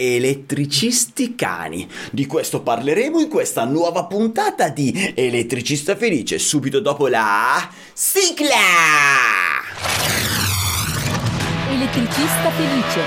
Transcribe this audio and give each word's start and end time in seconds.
Elettricisti 0.00 1.34
cani. 1.34 1.88
Di 2.12 2.24
questo 2.26 2.62
parleremo 2.62 3.18
in 3.18 3.28
questa 3.28 3.64
nuova 3.64 4.04
puntata 4.04 4.68
di 4.68 5.12
Elettricista 5.12 5.96
Felice, 5.96 6.38
subito 6.38 6.78
dopo 6.78 7.08
la 7.08 7.68
sigla! 7.92 8.54
Elettricista 11.68 12.50
felice. 12.50 13.00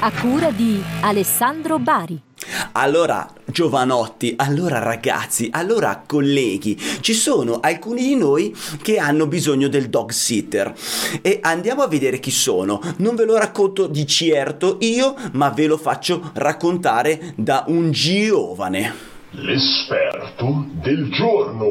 A 0.00 0.10
cura 0.10 0.50
di 0.50 0.82
Alessandro 1.02 1.78
Bari. 1.78 2.27
Allora, 2.72 3.28
giovanotti, 3.44 4.34
allora 4.36 4.78
ragazzi, 4.78 5.48
allora 5.50 6.02
colleghi, 6.06 6.78
ci 7.00 7.14
sono 7.14 7.60
alcuni 7.60 8.02
di 8.02 8.16
noi 8.16 8.54
che 8.82 8.98
hanno 8.98 9.26
bisogno 9.26 9.68
del 9.68 9.88
dog 9.88 10.10
sitter 10.10 10.74
e 11.22 11.38
andiamo 11.42 11.82
a 11.82 11.88
vedere 11.88 12.20
chi 12.20 12.30
sono. 12.30 12.80
Non 12.98 13.14
ve 13.14 13.24
lo 13.24 13.36
racconto 13.36 13.86
di 13.86 14.06
certo 14.06 14.76
io, 14.80 15.14
ma 15.32 15.50
ve 15.50 15.66
lo 15.66 15.76
faccio 15.76 16.30
raccontare 16.34 17.32
da 17.36 17.64
un 17.68 17.90
giovane. 17.90 19.16
L'esperto 19.32 20.64
del 20.72 21.10
giorno. 21.10 21.66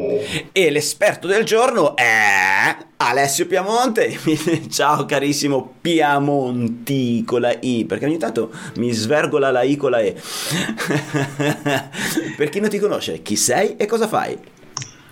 E 0.52 0.70
l'esperto 0.70 1.26
del 1.26 1.42
giorno 1.42 1.96
è 1.96 2.76
Alessio 2.98 3.46
Piamonte. 3.46 4.16
Ciao 4.70 5.04
carissimo 5.04 5.74
Piamonti 5.80 7.24
con 7.26 7.40
la 7.40 7.56
I, 7.58 7.84
perché 7.84 8.06
ogni 8.06 8.16
tanto 8.16 8.52
mi 8.76 8.92
svergola 8.92 9.50
la 9.50 9.62
I 9.62 9.76
con 9.76 9.90
la 9.90 9.98
E. 9.98 10.14
per 12.36 12.48
chi 12.48 12.60
non 12.60 12.68
ti 12.68 12.78
conosce, 12.78 13.22
chi 13.22 13.34
sei 13.34 13.74
e 13.76 13.86
cosa 13.86 14.06
fai? 14.06 14.38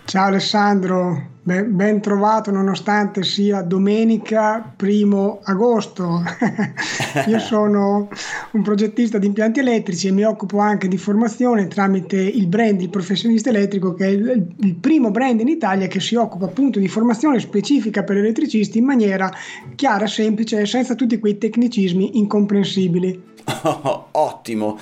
Ciao 0.07 0.27
Alessandro, 0.27 1.31
ben, 1.43 2.01
trovato 2.01 2.53
nonostante 2.53 3.25
sia 3.25 3.63
domenica 3.63 4.73
primo 4.77 5.41
agosto. 5.43 6.23
Io 7.27 7.41
sono 7.41 8.09
un 8.53 8.63
progettista 8.63 9.19
di 9.19 9.27
impianti 9.27 9.59
elettrici 9.59 10.07
e 10.07 10.13
mi 10.13 10.23
occupo 10.23 10.61
anche 10.61 10.87
di 10.87 10.97
formazione 10.97 11.67
tramite 11.67 12.19
il 12.19 12.47
brand 12.47 12.81
Il 12.81 12.89
Professionista 12.89 13.49
Elettrico, 13.49 13.95
che 13.95 14.05
è 14.05 14.11
il, 14.11 14.47
il 14.61 14.75
primo 14.77 15.11
brand 15.11 15.41
in 15.41 15.49
Italia 15.49 15.89
che 15.89 15.99
si 15.99 16.15
occupa 16.15 16.45
appunto 16.45 16.79
di 16.79 16.87
formazione 16.87 17.41
specifica 17.41 18.05
per 18.05 18.19
elettricisti 18.19 18.79
in 18.79 18.85
maniera 18.85 19.29
chiara, 19.75 20.07
semplice 20.07 20.61
e 20.61 20.67
senza 20.67 20.95
tutti 20.95 21.19
quei 21.19 21.37
tecnicismi 21.37 22.17
incomprensibili. 22.17 23.35
Oh, 23.63 24.07
ottimo! 24.13 24.79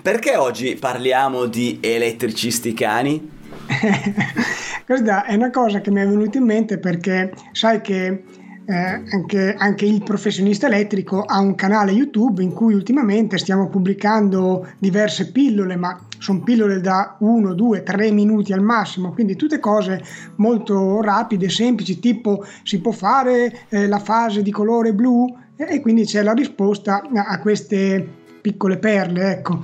Perché 0.00 0.36
oggi 0.36 0.76
parliamo 0.76 1.46
di 1.46 1.78
elettricisti 1.80 2.72
cani? 2.74 3.37
Questa 4.84 5.24
è 5.24 5.34
una 5.34 5.50
cosa 5.50 5.80
che 5.80 5.90
mi 5.90 6.00
è 6.00 6.06
venuta 6.06 6.38
in 6.38 6.44
mente 6.44 6.78
perché 6.78 7.32
sai 7.52 7.80
che 7.80 8.24
eh, 8.68 8.74
anche, 8.74 9.54
anche, 9.54 9.86
il 9.86 10.02
professionista 10.02 10.66
elettrico 10.66 11.22
ha 11.22 11.40
un 11.40 11.54
canale 11.54 11.92
YouTube 11.92 12.42
in 12.42 12.52
cui 12.52 12.74
ultimamente 12.74 13.38
stiamo 13.38 13.68
pubblicando 13.68 14.68
diverse 14.78 15.32
pillole, 15.32 15.74
ma 15.76 15.98
sono 16.18 16.42
pillole 16.42 16.80
da 16.80 17.16
1, 17.18 17.54
2, 17.54 17.82
3 17.82 18.10
minuti 18.10 18.52
al 18.52 18.60
massimo, 18.60 19.12
quindi 19.12 19.36
tutte 19.36 19.58
cose 19.58 20.02
molto 20.36 21.00
rapide, 21.00 21.48
semplici, 21.48 21.98
tipo 21.98 22.44
si 22.62 22.80
può 22.80 22.92
fare 22.92 23.60
eh, 23.70 23.86
la 23.86 23.98
fase 23.98 24.42
di 24.42 24.50
colore 24.50 24.92
blu 24.92 25.34
e 25.56 25.80
quindi 25.80 26.04
c'è 26.04 26.22
la 26.22 26.34
risposta 26.34 27.02
a 27.10 27.38
queste 27.40 28.06
piccole 28.42 28.76
perle. 28.76 29.30
Ecco. 29.30 29.62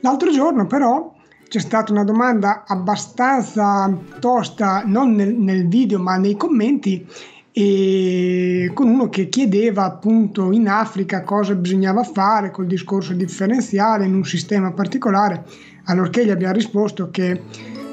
L'altro 0.00 0.30
giorno 0.30 0.66
però 0.66 1.16
c'è 1.48 1.60
stata 1.60 1.92
una 1.92 2.04
domanda 2.04 2.64
abbastanza 2.66 3.90
tosta, 4.20 4.82
non 4.84 5.14
nel, 5.14 5.34
nel 5.34 5.66
video 5.66 5.98
ma 5.98 6.16
nei 6.16 6.36
commenti, 6.36 7.06
e 7.50 8.70
con 8.72 8.88
uno 8.88 9.08
che 9.08 9.28
chiedeva 9.28 9.84
appunto 9.84 10.52
in 10.52 10.68
Africa 10.68 11.24
cosa 11.24 11.54
bisognava 11.54 12.04
fare 12.04 12.52
col 12.52 12.66
discorso 12.66 13.14
differenziale 13.14 14.04
in 14.04 14.14
un 14.14 14.24
sistema 14.24 14.70
particolare, 14.72 15.44
allorché 15.86 16.24
gli 16.24 16.30
abbiamo 16.30 16.52
risposto 16.52 17.10
che 17.10 17.42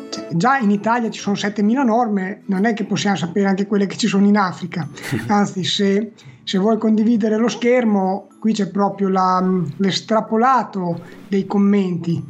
cioè, 0.09 0.27
già 0.33 0.57
in 0.57 0.69
Italia 0.69 1.09
ci 1.09 1.19
sono 1.19 1.35
7000 1.35 1.83
norme, 1.83 2.41
non 2.45 2.65
è 2.65 2.73
che 2.73 2.83
possiamo 2.83 3.15
sapere 3.15 3.47
anche 3.47 3.65
quelle 3.65 3.87
che 3.87 3.97
ci 3.97 4.07
sono 4.07 4.27
in 4.27 4.37
Africa, 4.37 4.87
anzi 5.27 5.63
se, 5.63 6.11
se 6.43 6.57
vuoi 6.57 6.77
condividere 6.77 7.37
lo 7.37 7.47
schermo 7.47 8.27
qui 8.39 8.53
c'è 8.53 8.69
proprio 8.69 9.07
la, 9.07 9.43
l'estrapolato 9.77 11.01
dei 11.27 11.47
commenti. 11.47 12.23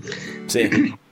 Sì. 0.46 1.04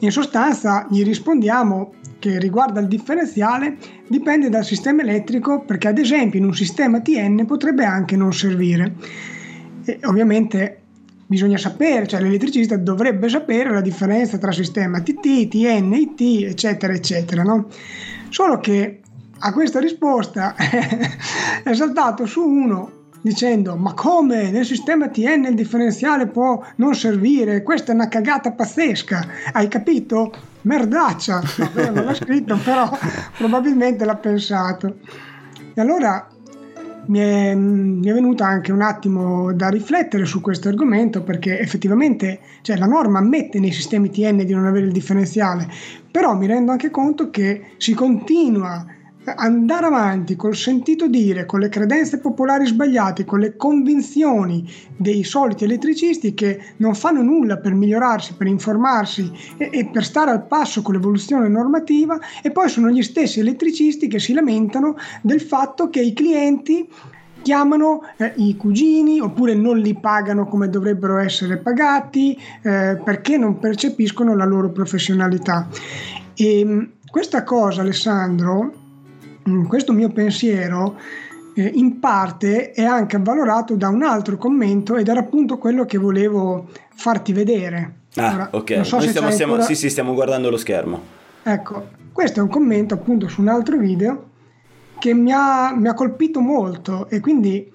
In 0.00 0.12
sostanza 0.12 0.86
gli 0.90 1.02
rispondiamo 1.02 1.94
che 2.18 2.38
riguardo 2.38 2.78
al 2.78 2.86
differenziale 2.86 3.76
dipende 4.06 4.48
dal 4.48 4.64
sistema 4.64 5.02
elettrico 5.02 5.60
perché 5.60 5.88
ad 5.88 5.98
esempio 5.98 6.38
in 6.38 6.46
un 6.46 6.54
sistema 6.54 7.00
TN 7.00 7.44
potrebbe 7.46 7.84
anche 7.84 8.16
non 8.16 8.32
servire. 8.32 8.94
E 9.84 9.98
ovviamente 10.04 10.82
bisogna 11.26 11.58
sapere, 11.58 12.06
cioè 12.06 12.20
l'elettricista 12.20 12.76
dovrebbe 12.76 13.28
sapere 13.28 13.70
la 13.70 13.80
differenza 13.80 14.38
tra 14.38 14.52
sistema 14.52 15.00
TT, 15.00 15.48
TN, 15.48 15.92
IT, 15.92 16.20
eccetera, 16.44 16.92
eccetera. 16.92 17.42
No? 17.42 17.66
Solo 18.28 18.58
che 18.58 19.00
a 19.40 19.52
questa 19.52 19.80
risposta 19.80 20.54
è 21.62 21.74
saltato 21.74 22.24
su 22.24 22.40
uno 22.42 22.97
dicendo 23.28 23.76
ma 23.76 23.92
come? 23.92 24.50
Nel 24.50 24.64
sistema 24.64 25.08
TN 25.08 25.44
il 25.48 25.54
differenziale 25.54 26.26
può 26.26 26.62
non 26.76 26.94
servire? 26.94 27.62
Questa 27.62 27.92
è 27.92 27.94
una 27.94 28.08
cagata 28.08 28.52
pazzesca. 28.52 29.26
Hai 29.52 29.68
capito? 29.68 30.32
merdaccia. 30.62 31.40
Vabbè, 31.56 31.90
non 31.90 32.04
l'ha 32.04 32.14
scritto 32.14 32.58
però 32.62 32.90
probabilmente 33.36 34.04
l'ha 34.04 34.16
pensato. 34.16 34.96
E 35.72 35.80
allora 35.80 36.28
mi 37.06 37.18
è, 37.18 37.54
mi 37.54 38.06
è 38.06 38.12
venuto 38.12 38.42
anche 38.42 38.72
un 38.72 38.82
attimo 38.82 39.52
da 39.54 39.68
riflettere 39.68 40.24
su 40.24 40.40
questo 40.40 40.68
argomento 40.68 41.22
perché 41.22 41.58
effettivamente 41.58 42.40
cioè, 42.62 42.76
la 42.76 42.86
norma 42.86 43.18
ammette 43.18 43.58
nei 43.60 43.72
sistemi 43.72 44.10
TN 44.10 44.44
di 44.44 44.52
non 44.52 44.66
avere 44.66 44.86
il 44.86 44.92
differenziale 44.92 45.66
però 46.10 46.34
mi 46.34 46.46
rendo 46.46 46.70
anche 46.70 46.90
conto 46.90 47.30
che 47.30 47.70
si 47.78 47.94
continua 47.94 48.84
andare 49.36 49.86
avanti 49.86 50.36
col 50.36 50.56
sentito 50.56 51.06
dire, 51.08 51.46
con 51.46 51.60
le 51.60 51.68
credenze 51.68 52.18
popolari 52.18 52.66
sbagliate, 52.66 53.24
con 53.24 53.40
le 53.40 53.56
convinzioni 53.56 54.68
dei 54.96 55.24
soliti 55.24 55.64
elettricisti 55.64 56.34
che 56.34 56.60
non 56.76 56.94
fanno 56.94 57.22
nulla 57.22 57.58
per 57.58 57.74
migliorarsi, 57.74 58.34
per 58.34 58.46
informarsi 58.46 59.30
e, 59.56 59.70
e 59.72 59.88
per 59.90 60.04
stare 60.04 60.30
al 60.30 60.46
passo 60.46 60.82
con 60.82 60.94
l'evoluzione 60.94 61.48
normativa 61.48 62.18
e 62.42 62.50
poi 62.50 62.68
sono 62.68 62.90
gli 62.90 63.02
stessi 63.02 63.40
elettricisti 63.40 64.08
che 64.08 64.18
si 64.18 64.32
lamentano 64.32 64.96
del 65.22 65.40
fatto 65.40 65.88
che 65.90 66.00
i 66.00 66.12
clienti 66.12 66.88
chiamano 67.42 68.02
eh, 68.16 68.32
i 68.36 68.56
cugini 68.56 69.20
oppure 69.20 69.54
non 69.54 69.78
li 69.78 69.98
pagano 69.98 70.46
come 70.46 70.68
dovrebbero 70.68 71.18
essere 71.18 71.56
pagati 71.58 72.36
eh, 72.62 73.00
perché 73.02 73.36
non 73.36 73.58
percepiscono 73.58 74.36
la 74.36 74.44
loro 74.44 74.70
professionalità. 74.70 75.68
E 76.34 76.90
questa 77.10 77.42
cosa, 77.44 77.80
Alessandro, 77.80 78.87
questo 79.66 79.92
mio 79.92 80.10
pensiero 80.10 80.98
eh, 81.54 81.70
in 81.74 81.98
parte 81.98 82.70
è 82.70 82.84
anche 82.84 83.16
avvalorato 83.16 83.74
da 83.74 83.88
un 83.88 84.02
altro 84.02 84.36
commento 84.36 84.96
ed 84.96 85.08
era 85.08 85.20
appunto 85.20 85.58
quello 85.58 85.84
che 85.84 85.98
volevo 85.98 86.68
farti 86.94 87.32
vedere. 87.32 87.94
Ah, 88.14 88.34
Ora, 88.34 88.48
ok. 88.52 88.84
So 88.84 88.96
Noi 88.96 89.08
stiamo, 89.08 89.30
stiamo, 89.30 89.52
ancora... 89.54 89.68
sì, 89.68 89.74
sì, 89.74 89.90
stiamo 89.90 90.14
guardando 90.14 90.50
lo 90.50 90.56
schermo. 90.56 91.16
Ecco, 91.42 91.88
questo 92.12 92.40
è 92.40 92.42
un 92.42 92.48
commento 92.48 92.94
appunto 92.94 93.28
su 93.28 93.40
un 93.40 93.48
altro 93.48 93.76
video 93.76 94.26
che 94.98 95.14
mi 95.14 95.32
ha, 95.32 95.74
mi 95.74 95.88
ha 95.88 95.94
colpito 95.94 96.40
molto 96.40 97.08
e 97.08 97.20
quindi 97.20 97.70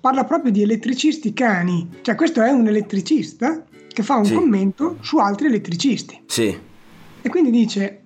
parla 0.00 0.24
proprio 0.24 0.52
di 0.52 0.62
elettricisti 0.62 1.32
cani. 1.32 1.88
Cioè 2.02 2.14
questo 2.14 2.42
è 2.42 2.50
un 2.50 2.66
elettricista 2.66 3.64
che 3.88 4.02
fa 4.02 4.16
un 4.16 4.26
sì. 4.26 4.34
commento 4.34 4.98
su 5.00 5.18
altri 5.18 5.46
elettricisti. 5.46 6.22
Sì. 6.26 6.58
E 7.22 7.28
quindi 7.28 7.50
dice, 7.50 8.02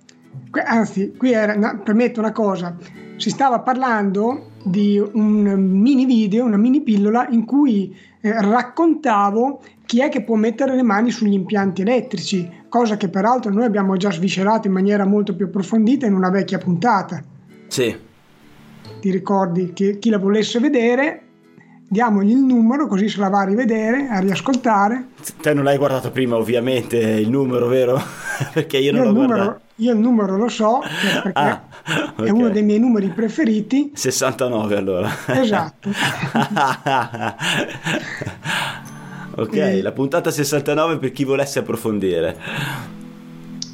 anzi, 0.63 1.13
qui 1.17 1.33
era, 1.33 1.75
permetto 1.83 2.19
una 2.19 2.31
cosa, 2.31 2.75
si 3.19 3.29
stava 3.29 3.59
parlando 3.59 4.51
di 4.63 4.97
un 4.97 5.41
mini 5.43 6.05
video, 6.05 6.45
una 6.45 6.57
mini 6.57 6.81
pillola 6.81 7.27
in 7.29 7.45
cui 7.45 7.93
eh, 8.21 8.41
raccontavo 8.41 9.61
chi 9.85 10.01
è 10.01 10.09
che 10.09 10.23
può 10.23 10.35
mettere 10.35 10.73
le 10.73 10.83
mani 10.83 11.11
sugli 11.11 11.33
impianti 11.33 11.81
elettrici, 11.81 12.49
cosa 12.69 12.95
che 12.95 13.09
peraltro 13.09 13.51
noi 13.51 13.65
abbiamo 13.65 13.97
già 13.97 14.09
sviscerato 14.09 14.67
in 14.67 14.73
maniera 14.73 15.05
molto 15.05 15.35
più 15.35 15.47
approfondita 15.47 16.05
in 16.05 16.13
una 16.13 16.29
vecchia 16.29 16.59
puntata. 16.59 17.21
Sì. 17.67 17.93
Ti 19.01 19.11
ricordi 19.11 19.73
che 19.73 19.99
chi 19.99 20.09
la 20.09 20.17
volesse 20.17 20.59
vedere 20.59 21.23
diamogli 21.89 22.31
il 22.31 22.37
numero 22.37 22.87
così 22.87 23.09
se 23.09 23.19
la 23.19 23.29
va 23.29 23.41
a 23.41 23.45
rivedere, 23.45 24.07
a 24.07 24.19
riascoltare. 24.19 25.07
Te 25.41 25.53
non 25.53 25.65
l'hai 25.65 25.77
guardato 25.77 26.11
prima 26.11 26.37
ovviamente 26.37 26.97
il 26.97 27.29
numero, 27.29 27.67
vero? 27.67 27.99
perché 28.53 28.77
io 28.77 28.91
non 28.93 29.01
Io 29.01 29.07
l'ho 29.07 29.13
numero, 29.13 29.43
guardato. 29.43 29.61
Io 29.79 29.91
il 29.93 29.99
numero 29.99 30.37
lo 30.37 30.47
so 30.47 30.81
cioè, 30.81 31.21
perché 31.23 31.39
Ah, 31.39 31.63
è 32.15 32.21
ok. 32.21 32.31
uno 32.33 32.49
dei 32.49 32.63
miei 32.63 32.79
numeri 32.79 33.07
preferiti. 33.09 33.91
69 33.93 34.75
allora. 34.77 35.09
Esatto. 35.27 35.89
ok, 39.35 39.53
Eh. 39.55 39.81
la 39.81 39.91
puntata 39.91 40.31
69 40.31 40.97
per 40.97 41.11
chi 41.11 41.23
volesse 41.23 41.59
approfondire. 41.59 42.37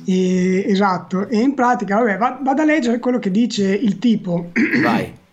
E- 0.06 0.64
esatto, 0.68 1.28
e 1.28 1.40
in 1.40 1.54
pratica, 1.56 1.98
vabbè, 1.98 2.18
va- 2.18 2.40
vado 2.42 2.62
a 2.62 2.66
leggere 2.66 3.00
quello 3.00 3.18
che 3.20 3.32
dice 3.32 3.64
il 3.74 3.98
tipo. 4.00 4.52
Vai. 4.82 5.14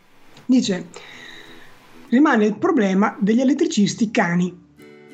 Dice, 0.44 0.86
rimane 2.08 2.44
il 2.46 2.56
problema 2.56 3.16
degli 3.18 3.40
elettricisti 3.40 4.10
cani. 4.10 4.60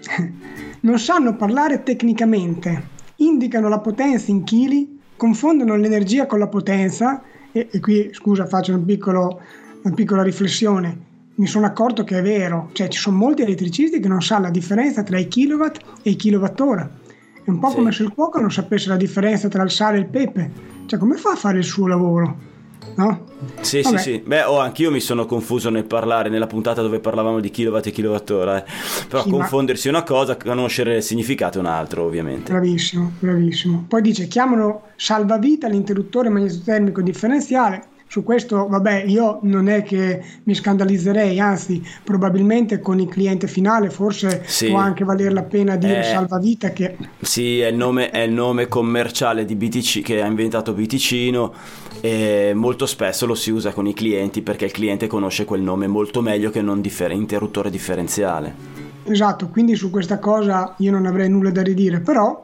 Non 0.80 1.00
sanno 1.00 1.34
parlare 1.34 1.82
tecnicamente, 1.82 2.82
indicano 3.16 3.68
la 3.68 3.80
potenza 3.80 4.30
in 4.30 4.44
chili, 4.44 4.97
confondono 5.18 5.76
l'energia 5.76 6.24
con 6.24 6.38
la 6.38 6.46
potenza, 6.46 7.20
e, 7.52 7.68
e 7.70 7.80
qui 7.80 8.08
scusa 8.14 8.46
faccio 8.46 8.72
un 8.74 8.86
piccolo- 8.86 9.40
una 9.82 9.94
piccola 9.94 10.22
riflessione, 10.22 11.06
mi 11.34 11.46
sono 11.46 11.66
accorto 11.66 12.02
che 12.04 12.18
è 12.18 12.22
vero, 12.22 12.70
cioè 12.72 12.88
ci 12.88 12.98
sono 12.98 13.16
molti 13.16 13.42
elettricisti 13.42 14.00
che 14.00 14.08
non 14.08 14.22
sanno 14.22 14.44
la 14.44 14.50
differenza 14.50 15.02
tra 15.02 15.18
i 15.18 15.28
kilowatt 15.28 15.78
e 16.02 16.10
i 16.10 16.16
kilowattora. 16.16 16.88
È 17.44 17.50
un 17.50 17.58
po' 17.58 17.68
Sì. 17.68 17.74
come 17.76 17.92
se 17.92 18.02
il 18.02 18.12
cuoco 18.12 18.40
non 18.40 18.50
sapesse 18.50 18.88
la 18.88 18.96
differenza 18.96 19.48
tra 19.48 19.62
il 19.62 19.70
sale 19.70 19.96
e 19.98 20.00
il 20.00 20.06
pepe. 20.06 20.50
Cioè, 20.86 20.98
come 20.98 21.16
fa 21.16 21.32
a 21.32 21.36
fare 21.36 21.58
il 21.58 21.64
suo 21.64 21.86
lavoro? 21.86 22.36
No? 22.96 23.26
Sì, 23.60 23.82
Vabbè. 23.82 23.98
sì, 23.98 24.02
sì. 24.12 24.22
Beh, 24.24 24.42
oh, 24.42 24.58
anch'io 24.58 24.90
mi 24.90 25.00
sono 25.00 25.24
confuso 25.26 25.70
nel 25.70 25.84
parlare 25.84 26.28
nella 26.28 26.46
puntata 26.46 26.82
dove 26.82 26.98
parlavamo 26.98 27.38
di 27.40 27.50
kilowatt 27.50 27.86
e 27.86 27.90
kilowattora. 27.92 28.64
eh. 28.64 28.70
Però 29.08 29.22
Sì, 29.22 29.30
ma- 29.30 29.36
confondersi 29.36 29.86
è 29.86 29.90
una 29.90 30.02
cosa, 30.02 30.36
conoscere 30.36 30.96
il 30.96 31.02
significato 31.02 31.58
è 31.58 31.60
un 31.60 31.66
altro, 31.66 32.04
ovviamente. 32.04 32.50
Bravissimo, 32.50 33.12
bravissimo. 33.20 33.84
Poi 33.86 34.02
dice 34.02 34.26
chiamano 34.26 34.82
salvavita 34.96 35.68
l'interruttore 35.68 36.28
magnetotermico 36.28 37.00
differenziale. 37.02 37.84
Su 38.10 38.22
questo, 38.24 38.66
vabbè, 38.68 39.04
io 39.06 39.38
non 39.42 39.68
è 39.68 39.82
che 39.82 40.22
mi 40.44 40.54
scandalizzerei, 40.54 41.38
anzi, 41.40 41.82
probabilmente 42.02 42.80
con 42.80 42.98
il 43.00 43.08
cliente 43.08 43.46
finale 43.46 43.90
forse 43.90 44.42
Sì. 44.46 44.68
può 44.68 44.78
anche 44.78 45.04
valer 45.04 45.30
la 45.32 45.42
pena 45.42 45.76
dire 45.76 46.00
Eh. 46.00 46.04
salvavita 46.04 46.70
che 46.70 46.96
Sì, 47.20 47.60
è 47.60 47.66
il, 47.68 47.76
nome, 47.76 48.08
è 48.10 48.20
il 48.20 48.32
nome 48.32 48.66
commerciale 48.66 49.44
di 49.44 49.54
BTC 49.54 50.00
che 50.00 50.22
ha 50.22 50.26
inventato 50.26 50.72
Biticino 50.72 51.52
e 52.00 52.52
molto 52.54 52.86
spesso 52.86 53.26
lo 53.26 53.34
si 53.34 53.50
usa 53.50 53.72
con 53.72 53.86
i 53.86 53.92
clienti 53.92 54.40
perché 54.40 54.64
il 54.64 54.70
cliente 54.72 55.06
conosce 55.06 55.44
quel 55.44 55.60
nome 55.60 55.86
molto 55.86 56.22
meglio 56.22 56.48
che 56.50 56.62
non 56.62 56.80
differ- 56.80 57.12
interruttore 57.12 57.68
differenziale. 57.70 58.54
Esatto, 59.04 59.48
quindi 59.48 59.74
su 59.74 59.90
questa 59.90 60.18
cosa 60.18 60.74
io 60.78 60.90
non 60.92 61.04
avrei 61.04 61.28
nulla 61.28 61.50
da 61.50 61.62
ridire, 61.62 62.00
però 62.00 62.42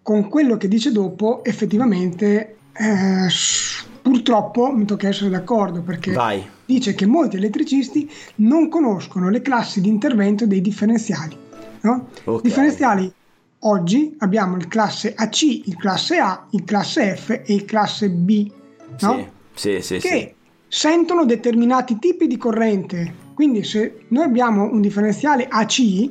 con 0.00 0.28
quello 0.30 0.56
che 0.56 0.68
dice 0.68 0.90
dopo 0.90 1.44
effettivamente 1.44 2.56
eh, 2.72 3.28
purtroppo 4.02 4.72
mi 4.72 4.84
tocca 4.84 5.08
essere 5.08 5.30
d'accordo 5.30 5.80
perché 5.80 6.12
Vai. 6.12 6.44
dice 6.64 6.94
che 6.94 7.06
molti 7.06 7.36
elettricisti 7.36 8.10
non 8.36 8.68
conoscono 8.68 9.30
le 9.30 9.40
classi 9.40 9.80
di 9.80 9.88
intervento 9.88 10.46
dei 10.46 10.60
differenziali. 10.60 11.36
No? 11.82 12.08
Ok. 12.24 12.42
Differenziali 12.42 13.12
oggi 13.60 14.14
abbiamo 14.18 14.56
il 14.56 14.68
classe 14.68 15.14
AC, 15.14 15.42
il 15.42 15.76
classe 15.76 16.18
A, 16.18 16.46
il 16.50 16.64
classe 16.64 17.16
F 17.16 17.30
e 17.30 17.54
il 17.54 17.64
classe 17.64 18.10
B, 18.10 18.50
no? 19.00 19.28
Sì, 19.54 19.80
sì, 19.80 20.00
sì. 20.00 20.08
che 20.08 20.34
sentono 20.68 21.24
determinati 21.24 21.98
tipi 21.98 22.26
di 22.26 22.36
corrente. 22.36 23.20
Quindi 23.34 23.62
se 23.64 24.04
noi 24.08 24.24
abbiamo 24.24 24.64
un 24.64 24.80
differenziale 24.80 25.46
AC, 25.48 26.10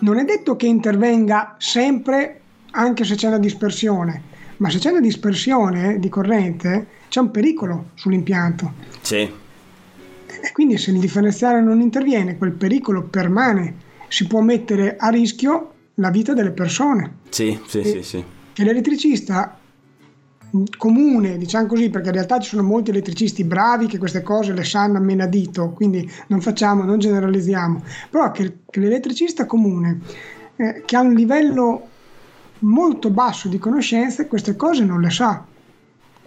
non 0.00 0.18
è 0.18 0.24
detto 0.24 0.56
che 0.56 0.66
intervenga 0.66 1.56
sempre 1.58 2.40
anche 2.72 3.04
se 3.04 3.14
c'è 3.14 3.28
una 3.28 3.38
dispersione, 3.38 4.22
ma 4.60 4.70
se 4.70 4.78
c'è 4.78 4.90
una 4.90 5.00
dispersione 5.00 5.98
di 5.98 6.08
corrente 6.08 6.86
c'è 7.08 7.20
un 7.20 7.30
pericolo 7.30 7.90
sull'impianto. 7.94 8.72
Sì. 9.00 9.16
E 9.16 10.52
quindi 10.52 10.78
se 10.78 10.90
il 10.90 10.98
differenziale 10.98 11.60
non 11.60 11.80
interviene, 11.80 12.38
quel 12.38 12.52
pericolo 12.52 13.04
permane, 13.04 13.88
si 14.08 14.26
può 14.26 14.40
mettere 14.40 14.96
a 14.96 15.08
rischio 15.08 15.72
la 15.94 16.10
vita 16.10 16.32
delle 16.34 16.52
persone 16.52 17.18
Sì, 17.28 17.58
sì, 17.66 17.82
sì, 17.84 18.02
sì. 18.02 18.24
che 18.52 18.64
l'elettricista 18.64 19.58
mh, 20.50 20.62
comune, 20.76 21.38
diciamo 21.38 21.66
così, 21.66 21.90
perché 21.90 22.08
in 22.08 22.14
realtà 22.14 22.38
ci 22.38 22.50
sono 22.50 22.62
molti 22.62 22.90
elettricisti 22.90 23.44
bravi 23.44 23.86
che 23.86 23.98
queste 23.98 24.22
cose 24.22 24.52
le 24.52 24.64
sanno 24.64 24.98
a 24.98 25.00
menadito, 25.00 25.70
quindi 25.70 26.08
non 26.28 26.40
facciamo, 26.40 26.84
non 26.84 26.98
generalizziamo, 26.98 27.82
però 28.10 28.30
che, 28.30 28.58
che 28.68 28.80
l'elettricista 28.80 29.46
comune 29.46 30.00
eh, 30.56 30.82
che 30.84 30.96
ha 30.96 31.00
un 31.00 31.14
livello 31.14 31.88
molto 32.60 33.10
basso 33.10 33.48
di 33.48 33.58
conoscenze 33.58 34.26
queste 34.26 34.56
cose 34.56 34.84
non 34.84 35.00
le 35.00 35.10
sa 35.10 35.44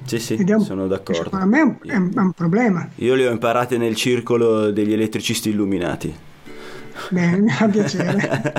Sì, 0.06 0.20
sì, 0.20 0.34
un, 0.48 0.62
sono 0.62 0.88
d'accordo. 0.88 1.24
secondo 1.24 1.46
me 1.46 1.60
è 1.60 1.62
un, 1.62 1.78
è 1.86 1.96
un- 1.96 2.12
è 2.14 2.20
un 2.20 2.32
problema. 2.34 2.90
Io 2.96 3.16
le 3.16 3.28
ho 3.28 3.32
imparate 3.32 3.78
nel 3.78 3.96
circolo 3.96 4.72
degli 4.72 4.94
elettricisti 4.94 5.50
illuminati. 5.50 6.14
Bene, 7.10 7.40
mi 7.40 7.50
fa 7.50 7.68
piacere. 7.68 8.54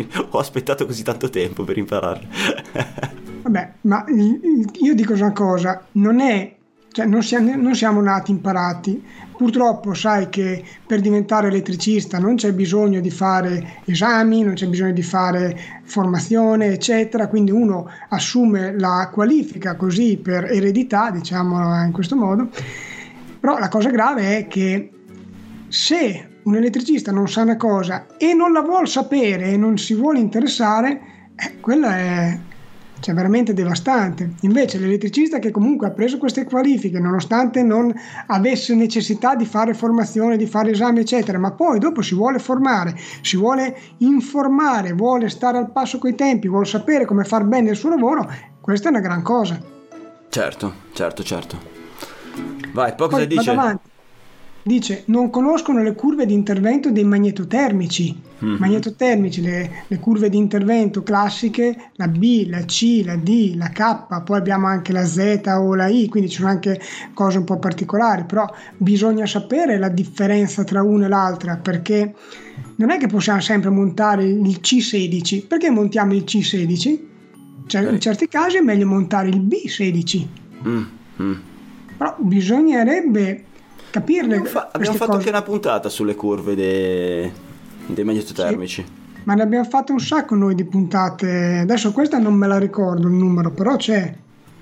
ho 0.30 0.38
aspettato 0.38 0.86
così 0.86 1.02
tanto 1.02 1.28
tempo 1.30 1.64
per 1.64 1.76
impararle. 1.78 2.28
Vabbè, 3.42 3.72
ma 3.82 4.04
io 4.08 4.94
dico 4.94 5.12
una 5.12 5.32
cosa, 5.32 5.84
non 5.92 6.20
è, 6.20 6.55
cioè 6.96 7.04
non 7.04 7.22
siamo, 7.22 7.54
non 7.54 7.74
siamo 7.74 8.00
nati 8.00 8.30
imparati. 8.30 9.04
Purtroppo 9.36 9.92
sai 9.92 10.30
che 10.30 10.64
per 10.86 11.02
diventare 11.02 11.48
elettricista 11.48 12.18
non 12.18 12.36
c'è 12.36 12.54
bisogno 12.54 13.00
di 13.00 13.10
fare 13.10 13.82
esami, 13.84 14.42
non 14.42 14.54
c'è 14.54 14.66
bisogno 14.66 14.92
di 14.92 15.02
fare 15.02 15.82
formazione, 15.82 16.68
eccetera, 16.68 17.28
quindi 17.28 17.50
uno 17.50 17.86
assume 18.08 18.78
la 18.78 19.10
qualifica 19.12 19.76
così 19.76 20.16
per 20.16 20.44
eredità, 20.44 21.10
diciamo 21.10 21.84
in 21.84 21.92
questo 21.92 22.16
modo. 22.16 22.48
Però 23.40 23.58
la 23.58 23.68
cosa 23.68 23.90
grave 23.90 24.38
è 24.38 24.46
che 24.46 24.90
se 25.68 26.28
un 26.44 26.56
elettricista 26.56 27.12
non 27.12 27.28
sa 27.28 27.42
una 27.42 27.58
cosa 27.58 28.06
e 28.16 28.32
non 28.32 28.52
la 28.52 28.62
vuol 28.62 28.88
sapere 28.88 29.50
e 29.50 29.58
non 29.58 29.76
si 29.76 29.92
vuole 29.92 30.18
interessare, 30.18 31.00
eh, 31.36 31.60
quella 31.60 31.94
è 31.94 32.38
cioè, 33.00 33.14
veramente 33.14 33.52
devastante. 33.52 34.34
Invece 34.40 34.78
l'elettricista 34.78 35.38
che 35.38 35.50
comunque 35.50 35.86
ha 35.86 35.90
preso 35.90 36.18
queste 36.18 36.44
qualifiche, 36.44 36.98
nonostante 36.98 37.62
non 37.62 37.92
avesse 38.26 38.74
necessità 38.74 39.34
di 39.34 39.44
fare 39.44 39.74
formazione, 39.74 40.36
di 40.36 40.46
fare 40.46 40.70
esami, 40.70 41.00
eccetera, 41.00 41.38
ma 41.38 41.52
poi 41.52 41.78
dopo 41.78 42.02
si 42.02 42.14
vuole 42.14 42.38
formare, 42.38 42.96
si 43.20 43.36
vuole 43.36 43.76
informare, 43.98 44.92
vuole 44.92 45.28
stare 45.28 45.58
al 45.58 45.70
passo 45.70 45.98
coi 45.98 46.14
tempi, 46.14 46.48
vuole 46.48 46.66
sapere 46.66 47.04
come 47.04 47.24
far 47.24 47.44
bene 47.44 47.70
il 47.70 47.76
suo 47.76 47.90
lavoro, 47.90 48.30
questa 48.60 48.88
è 48.88 48.90
una 48.90 49.00
gran 49.00 49.22
cosa. 49.22 49.60
Certo, 50.28 50.72
certo, 50.92 51.22
certo. 51.22 51.58
Vai, 52.72 52.94
poi 52.94 53.08
Poi 53.08 53.08
cosa 53.08 53.24
dice? 53.24 53.84
Dice, 54.66 55.04
non 55.06 55.30
conoscono 55.30 55.80
le 55.80 55.94
curve 55.94 56.26
di 56.26 56.34
intervento 56.34 56.90
dei 56.90 57.04
magnetotermici. 57.04 58.20
Mhm. 58.40 58.56
Magnetotermici, 58.58 59.40
le, 59.40 59.70
le 59.86 59.98
curve 60.00 60.28
di 60.28 60.38
intervento 60.38 61.04
classiche, 61.04 61.90
la 61.92 62.08
B, 62.08 62.48
la 62.48 62.64
C, 62.64 63.02
la 63.04 63.14
D, 63.14 63.54
la 63.54 63.68
K, 63.68 64.24
poi 64.24 64.36
abbiamo 64.36 64.66
anche 64.66 64.90
la 64.90 65.06
Z 65.06 65.42
o 65.56 65.76
la 65.76 65.86
I, 65.86 66.08
quindi 66.08 66.28
ci 66.28 66.38
sono 66.38 66.48
anche 66.48 66.80
cose 67.14 67.38
un 67.38 67.44
po' 67.44 67.60
particolari, 67.60 68.24
però 68.24 68.44
bisogna 68.76 69.24
sapere 69.24 69.78
la 69.78 69.88
differenza 69.88 70.64
tra 70.64 70.82
una 70.82 71.06
e 71.06 71.08
l'altra, 71.10 71.58
perché 71.58 72.12
non 72.74 72.90
è 72.90 72.98
che 72.98 73.06
possiamo 73.06 73.40
sempre 73.40 73.70
montare 73.70 74.24
il 74.24 74.58
C16. 74.60 75.46
Perché 75.46 75.70
montiamo 75.70 76.12
il 76.12 76.24
C16? 76.26 76.98
Cioè, 77.68 77.88
in 77.88 78.00
certi 78.00 78.26
casi 78.26 78.56
è 78.56 78.62
meglio 78.62 78.88
montare 78.88 79.28
il 79.28 79.40
B16. 79.40 80.26
Mm, 80.66 80.82
mm. 81.22 81.34
Però 81.96 82.16
bisognerebbe 82.18 83.44
capirle 84.00 84.36
Abbiamo, 84.36 84.44
fa- 84.46 84.68
abbiamo 84.72 84.96
fatto 84.96 85.12
cose. 85.12 85.18
anche 85.18 85.30
una 85.30 85.42
puntata 85.42 85.88
sulle 85.88 86.14
curve 86.14 86.54
de- 86.54 87.32
dei 87.86 88.04
magnetotermici. 88.04 88.84
Ma 89.24 89.34
ne 89.34 89.42
abbiamo 89.42 89.64
fatto 89.64 89.92
un 89.92 89.98
sacco 90.00 90.34
noi 90.34 90.54
di 90.54 90.64
puntate. 90.64 91.58
Adesso 91.62 91.92
questa 91.92 92.18
non 92.18 92.34
me 92.34 92.46
la 92.46 92.58
ricordo 92.58 93.08
il 93.08 93.14
numero, 93.14 93.50
però 93.50 93.76
c'è. 93.76 94.14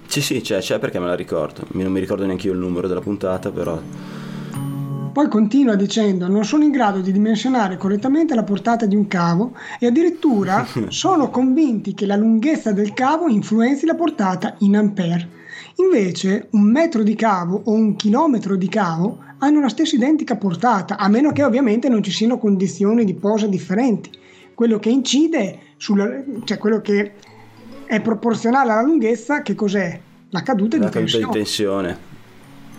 Sì, 0.07 0.21
sì, 0.23 0.41
c'è, 0.41 0.59
c'è 0.61 0.79
perché 0.79 0.99
me 0.99 1.07
la 1.07 1.15
ricordo. 1.15 1.67
Non 1.73 1.93
mi 1.93 2.01
ricordo 2.01 2.25
neanche 2.25 2.47
io 2.47 2.53
il 2.55 2.59
numero 2.59 2.89
della 2.89 3.01
puntata, 3.01 3.51
però. 3.51 3.79
Poi 5.13 5.29
continua 5.29 5.75
dicendo: 5.75 6.29
Non 6.29 6.45
sono 6.45 6.65
in 6.65 6.71
grado 6.71 7.01
di 7.01 7.13
dimensionare 7.13 7.77
correttamente 7.77 8.35
la 8.35 8.43
portata 8.43 8.87
di 8.87 8.97
un 8.97 9.07
cavo 9.07 9.53
e 9.79 9.87
addirittura 9.87 10.67
sono 10.89 11.29
convinti 11.31 11.93
che 11.95 12.07
la 12.07 12.17
lunghezza 12.17 12.73
del 12.73 12.95
cavo 12.95 13.29
influenzi 13.29 13.87
la 13.87 13.95
portata 13.95 14.55
in 14.61 14.77
ampere. 14.77 15.29
Invece, 15.77 16.49
un 16.51 16.63
metro 16.63 17.03
di 17.03 17.15
cavo 17.15 17.63
o 17.65 17.73
un 17.73 17.97
chilometro 17.97 18.57
di 18.57 18.69
cavo 18.69 19.19
hanno 19.39 19.61
la 19.61 19.69
stessa 19.69 19.97
identica 19.97 20.37
portata, 20.37 20.97
a 20.97 21.09
meno 21.09 21.33
che 21.33 21.43
ovviamente 21.43 21.89
non 21.89 22.03
ci 22.03 22.11
siano 22.11 22.39
condizioni 22.39 23.05
di 23.05 23.15
posa 23.15 23.47
differenti. 23.47 24.11
Quello 24.55 24.79
che 24.79 24.89
incide, 24.91 25.59
sulla, 25.77 26.09
cioè 26.45 26.59
quello 26.59 26.81
che 26.81 27.13
è 27.87 28.01
proporzionale 28.01 28.71
alla 28.71 28.83
lunghezza, 28.83 29.43
che 29.43 29.55
cos'è? 29.55 30.01
La 30.31 30.43
caduta 30.43 30.77
La 30.79 30.87
di 30.87 30.91
caduta 30.91 31.17
di 31.17 31.23
tensione. 31.23 31.33
tensione. 31.33 31.99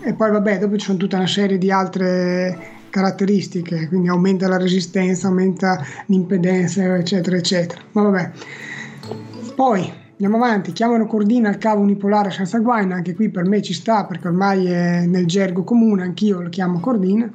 E 0.00 0.14
poi 0.14 0.30
vabbè, 0.30 0.58
dopo 0.58 0.76
ci 0.76 0.86
sono 0.86 0.98
tutta 0.98 1.16
una 1.16 1.26
serie 1.26 1.58
di 1.58 1.70
altre 1.70 2.74
caratteristiche, 2.90 3.88
quindi 3.88 4.08
aumenta 4.08 4.48
la 4.48 4.56
resistenza, 4.56 5.28
aumenta 5.28 5.84
l'impedenza, 6.06 6.96
eccetera, 6.96 7.36
eccetera. 7.36 7.80
Ma 7.92 8.02
vabbè. 8.02 8.30
Poi 9.54 9.92
andiamo 10.18 10.42
avanti, 10.42 10.72
chiamano 10.72 11.06
cordina 11.06 11.50
al 11.50 11.58
cavo 11.58 11.82
unipolare 11.82 12.30
senza 12.30 12.58
guaina, 12.58 12.94
anche 12.94 13.14
qui 13.14 13.28
per 13.28 13.44
me 13.44 13.60
ci 13.60 13.74
sta 13.74 14.06
perché 14.06 14.28
ormai 14.28 14.66
è 14.66 15.04
nel 15.04 15.26
gergo 15.26 15.62
comune, 15.62 16.02
anch'io 16.02 16.40
lo 16.40 16.48
chiamo 16.48 16.80
cordina. 16.80 17.30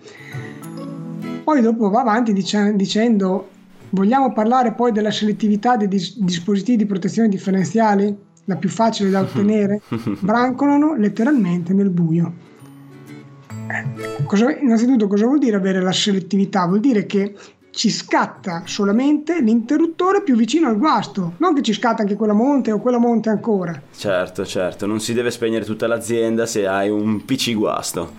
Poi 1.44 1.62
dopo 1.62 1.90
va 1.90 2.02
avanti 2.02 2.34
dice, 2.34 2.76
dicendo 2.76 3.50
vogliamo 3.90 4.34
parlare 4.34 4.74
poi 4.74 4.92
della 4.92 5.12
selettività 5.12 5.78
dei 5.78 5.88
dis- 5.88 6.18
dispositivi 6.18 6.78
di 6.78 6.86
protezione 6.86 7.30
differenziali, 7.30 8.16
la 8.46 8.56
più 8.56 8.70
facile 8.70 9.12
da 9.12 9.22
ottenere, 9.22 9.82
brancolano 10.20 10.96
letteralmente 10.96 11.74
nel 11.74 11.90
buio. 11.90 12.50
Cosa, 14.26 14.58
innanzitutto 14.58 15.08
cosa 15.08 15.26
vuol 15.26 15.40
dire 15.40 15.56
avere 15.56 15.82
la 15.82 15.92
selettività? 15.92 16.66
Vuol 16.66 16.80
dire 16.80 17.06
che 17.06 17.36
ci 17.72 17.90
scatta 17.90 18.64
solamente 18.66 19.42
l'interruttore 19.42 20.22
più 20.22 20.36
vicino 20.36 20.68
al 20.68 20.78
guasto, 20.78 21.34
non 21.38 21.54
che 21.56 21.62
ci 21.62 21.74
scatta 21.74 22.02
anche 22.02 22.16
quella 22.16 22.34
monte 22.34 22.72
o 22.72 22.80
quella 22.80 23.00
monte 23.00 23.30
ancora. 23.30 23.82
Certo, 23.96 24.46
certo, 24.46 24.86
non 24.86 25.00
si 25.00 25.14
deve 25.14 25.32
spegnere 25.32 25.66
tutta 25.66 25.88
l'azienda 25.88 26.46
se 26.46 26.68
hai 26.68 26.90
un 26.90 27.24
PC 27.26 27.54
guasto. 27.54 28.14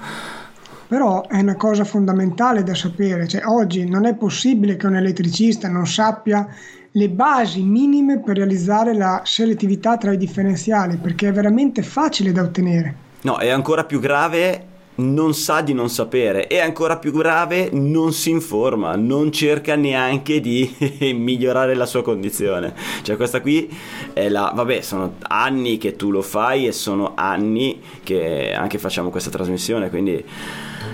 Però 0.89 1.27
è 1.27 1.39
una 1.39 1.57
cosa 1.57 1.85
fondamentale 1.85 2.63
da 2.63 2.75
sapere, 2.75 3.29
cioè 3.29 3.47
oggi 3.47 3.89
non 3.89 4.05
è 4.05 4.15
possibile 4.15 4.77
che 4.77 4.87
un 4.87 4.97
elettricista 4.97 5.69
non 5.69 5.87
sappia 5.87 6.47
le 6.95 7.09
basi 7.09 7.63
minime 7.63 8.21
per 8.21 8.37
realizzare 8.37 8.95
la 8.95 9.23
selettività 9.25 9.97
tra 9.97 10.13
i 10.13 10.19
differenziali, 10.19 10.97
perché 10.97 11.29
è 11.29 11.33
veramente 11.33 11.83
facile 11.83 12.33
da 12.33 12.43
ottenere. 12.43 12.95
No, 13.23 13.39
è 13.39 13.49
ancora 13.49 13.85
più 13.85 14.01
grave 14.01 14.67
non 14.95 15.33
sa 15.35 15.63
di 15.63 15.73
non 15.73 15.89
sapere 15.89 16.47
e 16.47 16.59
ancora 16.59 16.99
più 16.99 17.13
grave 17.13 17.71
non 17.73 18.13
si 18.13 18.31
informa, 18.31 18.95
non 18.97 19.33
cerca 19.33 19.75
neanche 19.75 20.41
di 20.41 20.75
migliorare 21.15 21.75
la 21.75 21.87
sua 21.87 22.03
condizione. 22.03 22.75
Cioè 23.03 23.17
questa 23.17 23.41
qui 23.41 23.71
è 24.13 24.29
la... 24.29 24.53
vabbè, 24.55 24.81
sono 24.83 25.15
anni 25.21 25.79
che 25.79 25.97
tu 25.97 26.11
lo 26.11 26.23
fai 26.23 26.67
e 26.67 26.73
sono 26.73 27.13
anni 27.15 27.81
che 28.03 28.53
anche 28.53 28.79
facciamo 28.79 29.11
questa 29.11 29.31
trasmissione, 29.31 29.89
quindi 29.89 30.23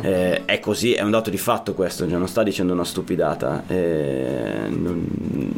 eh, 0.03 0.45
è 0.45 0.61
così, 0.61 0.93
è 0.93 1.03
un 1.03 1.11
dato 1.11 1.31
di 1.31 1.39
fatto 1.39 1.75
questo, 1.75 2.09
cioè 2.09 2.19
non 2.19 2.29
sta 2.29 2.43
dicendo 2.43 2.73
una 2.73 2.85
stupidata. 2.85 3.65
Eh, 3.67 4.69
non, 4.69 5.07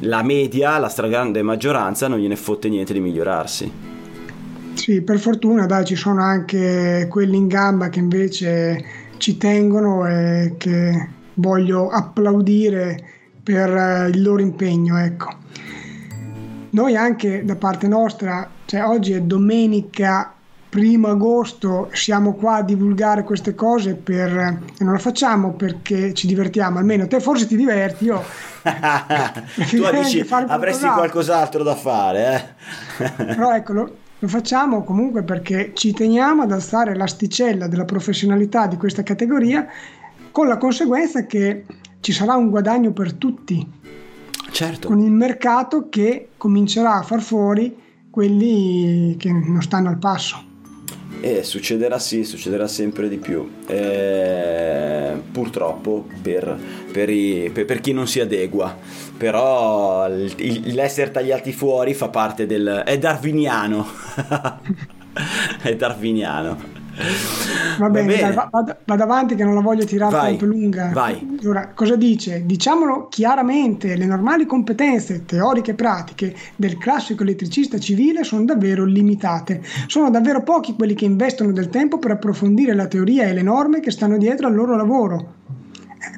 la 0.00 0.22
media, 0.22 0.78
la 0.78 0.88
stragrande 0.88 1.42
maggioranza 1.42 2.08
non 2.08 2.18
gliene 2.18 2.36
fotte 2.36 2.68
niente 2.68 2.92
di 2.92 3.00
migliorarsi. 3.00 3.98
Sì, 4.90 5.02
per 5.02 5.20
fortuna 5.20 5.66
dai, 5.66 5.84
ci 5.84 5.94
sono 5.94 6.20
anche 6.20 7.06
quelli 7.08 7.36
in 7.36 7.46
gamba 7.46 7.88
che 7.90 8.00
invece 8.00 8.84
ci 9.18 9.36
tengono 9.36 10.04
e 10.08 10.54
che 10.58 11.08
voglio 11.34 11.90
applaudire 11.90 12.98
per 13.40 14.10
il 14.12 14.20
loro 14.20 14.42
impegno. 14.42 14.98
Ecco. 14.98 15.32
Noi 16.70 16.96
anche 16.96 17.44
da 17.44 17.54
parte 17.54 17.86
nostra, 17.86 18.50
cioè 18.64 18.82
oggi 18.84 19.12
è 19.12 19.20
domenica 19.20 20.34
primo 20.68 21.06
agosto 21.06 21.88
siamo 21.92 22.34
qua 22.34 22.56
a 22.56 22.62
divulgare 22.62 23.22
queste 23.22 23.54
cose 23.54 23.94
per, 23.94 24.36
e 24.76 24.82
non 24.82 24.92
lo 24.92 24.98
facciamo 24.98 25.52
perché 25.52 26.14
ci 26.14 26.26
divertiamo, 26.26 26.78
almeno 26.78 27.06
te 27.06 27.20
forse 27.20 27.46
ti 27.46 27.54
diverti, 27.54 28.06
io 28.06 28.22
tu 29.70 29.88
dici 30.02 30.26
avresti 30.28 30.86
qualcos'altro 30.86 31.62
da 31.62 31.74
fare, 31.76 32.54
eh? 32.96 33.10
però 33.24 33.52
ecco, 33.52 33.72
lo, 34.20 34.28
facciamo 34.28 34.84
comunque 34.84 35.22
perché 35.22 35.72
ci 35.74 35.92
teniamo 35.92 36.42
ad 36.42 36.52
alzare 36.52 36.94
l'asticella 36.94 37.66
della 37.66 37.84
professionalità 37.84 38.66
di 38.66 38.76
questa 38.76 39.02
categoria 39.02 39.66
con 40.30 40.46
la 40.46 40.58
conseguenza 40.58 41.26
che 41.26 41.64
ci 42.00 42.12
sarà 42.12 42.34
un 42.36 42.50
guadagno 42.50 42.92
per 42.92 43.14
tutti. 43.14 43.66
Certo. 44.50 44.88
Con 44.88 45.00
il 45.00 45.12
mercato 45.12 45.88
che 45.88 46.30
comincerà 46.36 46.94
a 46.94 47.02
far 47.02 47.22
fuori 47.22 47.76
quelli 48.10 49.16
che 49.18 49.30
non 49.30 49.62
stanno 49.62 49.88
al 49.88 49.98
passo. 49.98 50.49
E 51.20 51.42
succederà 51.42 51.98
sì, 51.98 52.24
succederà 52.24 52.66
sempre 52.66 53.08
di 53.08 53.18
più. 53.18 53.48
E, 53.66 55.12
purtroppo 55.30 56.06
per, 56.22 56.58
per, 56.92 57.10
i, 57.10 57.50
per, 57.52 57.64
per 57.64 57.80
chi 57.80 57.92
non 57.92 58.06
si 58.06 58.20
adegua. 58.20 58.76
Però 59.16 60.08
l'essere 60.08 61.10
tagliati 61.10 61.52
fuori 61.52 61.94
fa 61.94 62.08
parte 62.08 62.46
del... 62.46 62.82
è 62.84 62.98
darwiniano. 62.98 63.86
È 65.60 65.74
darwiniano 65.74 66.79
Va 67.78 67.88
bene, 67.88 68.06
Va 68.06 68.16
bene. 68.16 68.34
Dai, 68.34 68.48
vado, 68.50 68.76
vado, 68.84 69.02
avanti 69.02 69.34
che 69.34 69.44
non 69.44 69.54
la 69.54 69.60
voglio 69.60 69.84
tirare 69.84 70.14
vai, 70.14 70.36
troppo 70.36 70.52
lunga. 70.52 70.90
Vai. 70.92 71.36
Allora, 71.40 71.68
cosa 71.74 71.96
dice? 71.96 72.44
Diciamolo 72.44 73.08
chiaramente, 73.08 73.96
le 73.96 74.06
normali 74.06 74.46
competenze 74.46 75.24
teoriche 75.24 75.72
e 75.72 75.74
pratiche 75.74 76.34
del 76.56 76.76
classico 76.78 77.22
elettricista 77.22 77.78
civile 77.78 78.24
sono 78.24 78.44
davvero 78.44 78.84
limitate. 78.84 79.62
Sono 79.86 80.10
davvero 80.10 80.42
pochi 80.42 80.74
quelli 80.74 80.94
che 80.94 81.04
investono 81.04 81.52
del 81.52 81.68
tempo 81.68 81.98
per 81.98 82.12
approfondire 82.12 82.74
la 82.74 82.86
teoria 82.86 83.24
e 83.24 83.32
le 83.32 83.42
norme 83.42 83.80
che 83.80 83.90
stanno 83.90 84.18
dietro 84.18 84.46
al 84.46 84.54
loro 84.54 84.76
lavoro. 84.76 85.38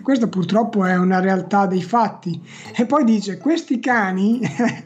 Questa 0.02 0.28
purtroppo 0.28 0.84
è 0.84 0.96
una 0.96 1.18
realtà 1.18 1.66
dei 1.66 1.82
fatti. 1.82 2.40
E 2.76 2.86
poi 2.86 3.04
dice, 3.04 3.38
questi 3.38 3.80
cani, 3.80 4.40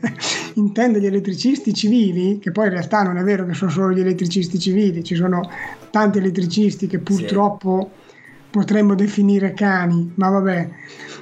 intende 0.55 1.01
gli 1.01 1.07
elettricisti 1.07 1.75
civili, 1.75 2.39
che 2.39 2.51
poi 2.51 2.67
in 2.67 2.73
realtà 2.73 3.03
non 3.03 3.19
è 3.19 3.23
vero 3.23 3.45
che 3.45 3.53
sono 3.53 3.71
solo 3.71 3.93
gli 3.93 4.01
elettricisti 4.01 4.59
civili, 4.59 5.05
ci 5.05 5.15
sono 5.15 5.51
tanti 5.91 6.19
elettricisti 6.19 6.87
che 6.87 6.99
purtroppo 6.99 7.91
sì. 8.09 8.17
potremmo 8.51 8.95
definire 8.95 9.53
cani, 9.53 10.13
ma 10.15 10.31
vabbè. 10.31 10.71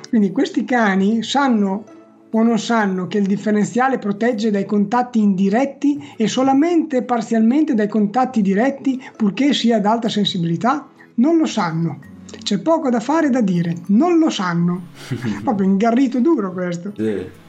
Quindi 0.08 0.30
questi 0.30 0.64
cani 0.64 1.22
sanno 1.24 1.84
o 2.30 2.42
non 2.42 2.58
sanno 2.58 3.06
che 3.06 3.18
il 3.18 3.26
differenziale 3.26 3.98
protegge 3.98 4.50
dai 4.50 4.66
contatti 4.66 5.20
indiretti 5.20 6.14
e 6.16 6.26
solamente 6.28 7.02
parzialmente 7.02 7.74
dai 7.74 7.88
contatti 7.88 8.42
diretti 8.42 9.00
purché 9.16 9.52
sia 9.52 9.76
ad 9.76 9.86
alta 9.86 10.08
sensibilità? 10.08 10.88
Non 11.14 11.36
lo 11.36 11.46
sanno. 11.46 12.13
C'è 12.44 12.58
poco 12.58 12.90
da 12.90 13.00
fare 13.00 13.28
e 13.28 13.30
da 13.30 13.40
dire, 13.40 13.74
non 13.86 14.18
lo 14.18 14.28
sanno. 14.28 14.88
Proprio 15.42 15.66
ingarrito 15.66 16.20
duro 16.20 16.52
questo. 16.52 16.92
Sì. 16.94 17.42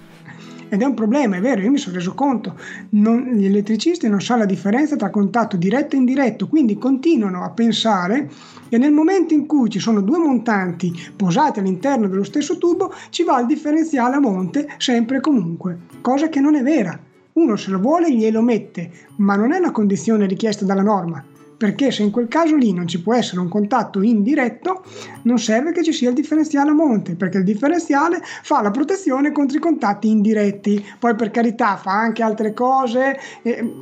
Ed 0.70 0.82
è 0.82 0.86
un 0.86 0.94
problema, 0.94 1.36
è 1.36 1.42
vero, 1.42 1.62
io 1.62 1.70
mi 1.70 1.78
sono 1.78 1.98
reso 1.98 2.14
conto. 2.14 2.58
Non, 2.92 3.34
gli 3.34 3.44
elettricisti 3.44 4.08
non 4.08 4.22
sanno 4.22 4.40
la 4.40 4.46
differenza 4.46 4.96
tra 4.96 5.10
contatto 5.10 5.58
diretto 5.58 5.96
e 5.96 6.00
indiretto, 6.00 6.48
quindi 6.48 6.78
continuano 6.78 7.44
a 7.44 7.50
pensare 7.50 8.32
che 8.70 8.78
nel 8.78 8.94
momento 8.94 9.34
in 9.34 9.46
cui 9.46 9.70
ci 9.70 9.80
sono 9.80 10.00
due 10.00 10.18
montanti 10.18 10.94
posati 11.14 11.60
all'interno 11.60 12.08
dello 12.08 12.24
stesso 12.24 12.58
tubo 12.58 12.94
ci 13.10 13.24
va 13.24 13.42
il 13.42 13.48
differenziale 13.48 14.16
a 14.16 14.20
monte 14.22 14.66
sempre 14.78 15.18
e 15.18 15.20
comunque, 15.20 15.78
cosa 16.00 16.30
che 16.30 16.40
non 16.40 16.56
è 16.56 16.64
vera. 16.64 16.98
Uno 17.34 17.58
se 17.58 17.70
lo 17.70 17.80
vuole 17.80 18.14
glielo 18.14 18.42
mette, 18.42 18.92
ma 19.18 19.36
non 19.36 19.52
è 19.52 19.58
una 19.58 19.72
condizione 19.72 20.26
richiesta 20.26 20.64
dalla 20.64 20.82
norma 20.82 21.22
perché 21.58 21.92
se 21.92 22.04
in 22.04 22.12
quel 22.12 22.28
caso 22.28 22.56
lì 22.56 22.74
non 22.74 22.88
ci 22.88 23.02
può 23.02 23.14
essere 23.14 23.40
un 23.40 23.50
contatto 23.50 24.02
indiretto, 24.02 24.84
non 25.24 25.40
serve 25.40 25.72
che 25.72 25.84
ci 25.84 25.94
sia 25.94 26.10
il 26.10 26.16
differenziale 26.16 26.72
a 26.72 26.74
monte, 26.74 27.16
perché 27.16 27.38
il 27.38 27.44
differenziale 27.44 28.22
fa 28.22 28.62
la 28.62 28.72
protezione 28.72 29.32
contro 29.32 29.58
i 29.58 29.62
contatti 29.62 30.10
indiretti. 30.10 30.86
Poi 31.00 31.16
per 31.16 31.32
carità 31.32 31.78
fa 31.78 31.92
anche 31.92 32.24
altre 32.24 32.54
cose, 32.54 33.20
eh, 33.42 33.74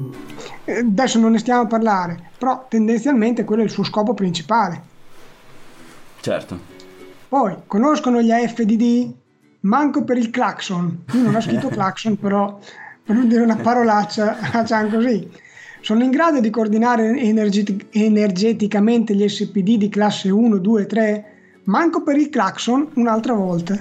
adesso 0.65 1.19
non 1.19 1.31
ne 1.31 1.39
stiamo 1.39 1.61
a 1.61 1.67
parlare, 1.67 2.31
però 2.37 2.65
tendenzialmente 2.69 3.43
quello 3.43 3.61
è 3.61 3.65
il 3.65 3.71
suo 3.71 3.83
scopo 3.83 4.13
principale. 4.13 4.91
Certo. 6.21 6.71
Poi 7.27 7.55
conoscono 7.65 8.21
gli 8.21 8.31
AFDD? 8.31 9.11
Manco 9.61 10.03
per 10.03 10.17
il 10.17 10.29
clacson. 10.29 11.03
Io 11.13 11.21
non 11.21 11.35
ho 11.35 11.41
scritto 11.41 11.67
clacson, 11.69 12.17
però 12.17 12.59
per 13.03 13.15
non 13.15 13.27
dire 13.27 13.41
una 13.41 13.55
parolaccia 13.55 14.33
facciamo 14.51 14.89
così 14.89 15.41
sono 15.83 16.01
in 16.01 16.11
grado 16.11 16.39
di 16.39 16.49
coordinare 16.49 17.19
energeti- 17.19 17.87
energeticamente 17.91 19.13
gli 19.13 19.27
SPD 19.27 19.75
di 19.75 19.89
classe 19.89 20.29
1, 20.29 20.57
2, 20.57 20.85
3? 20.85 21.25
Manco 21.65 22.03
per 22.03 22.15
il 22.15 22.29
clacson 22.29 22.87
un'altra 22.93 23.33
volta. 23.33 23.77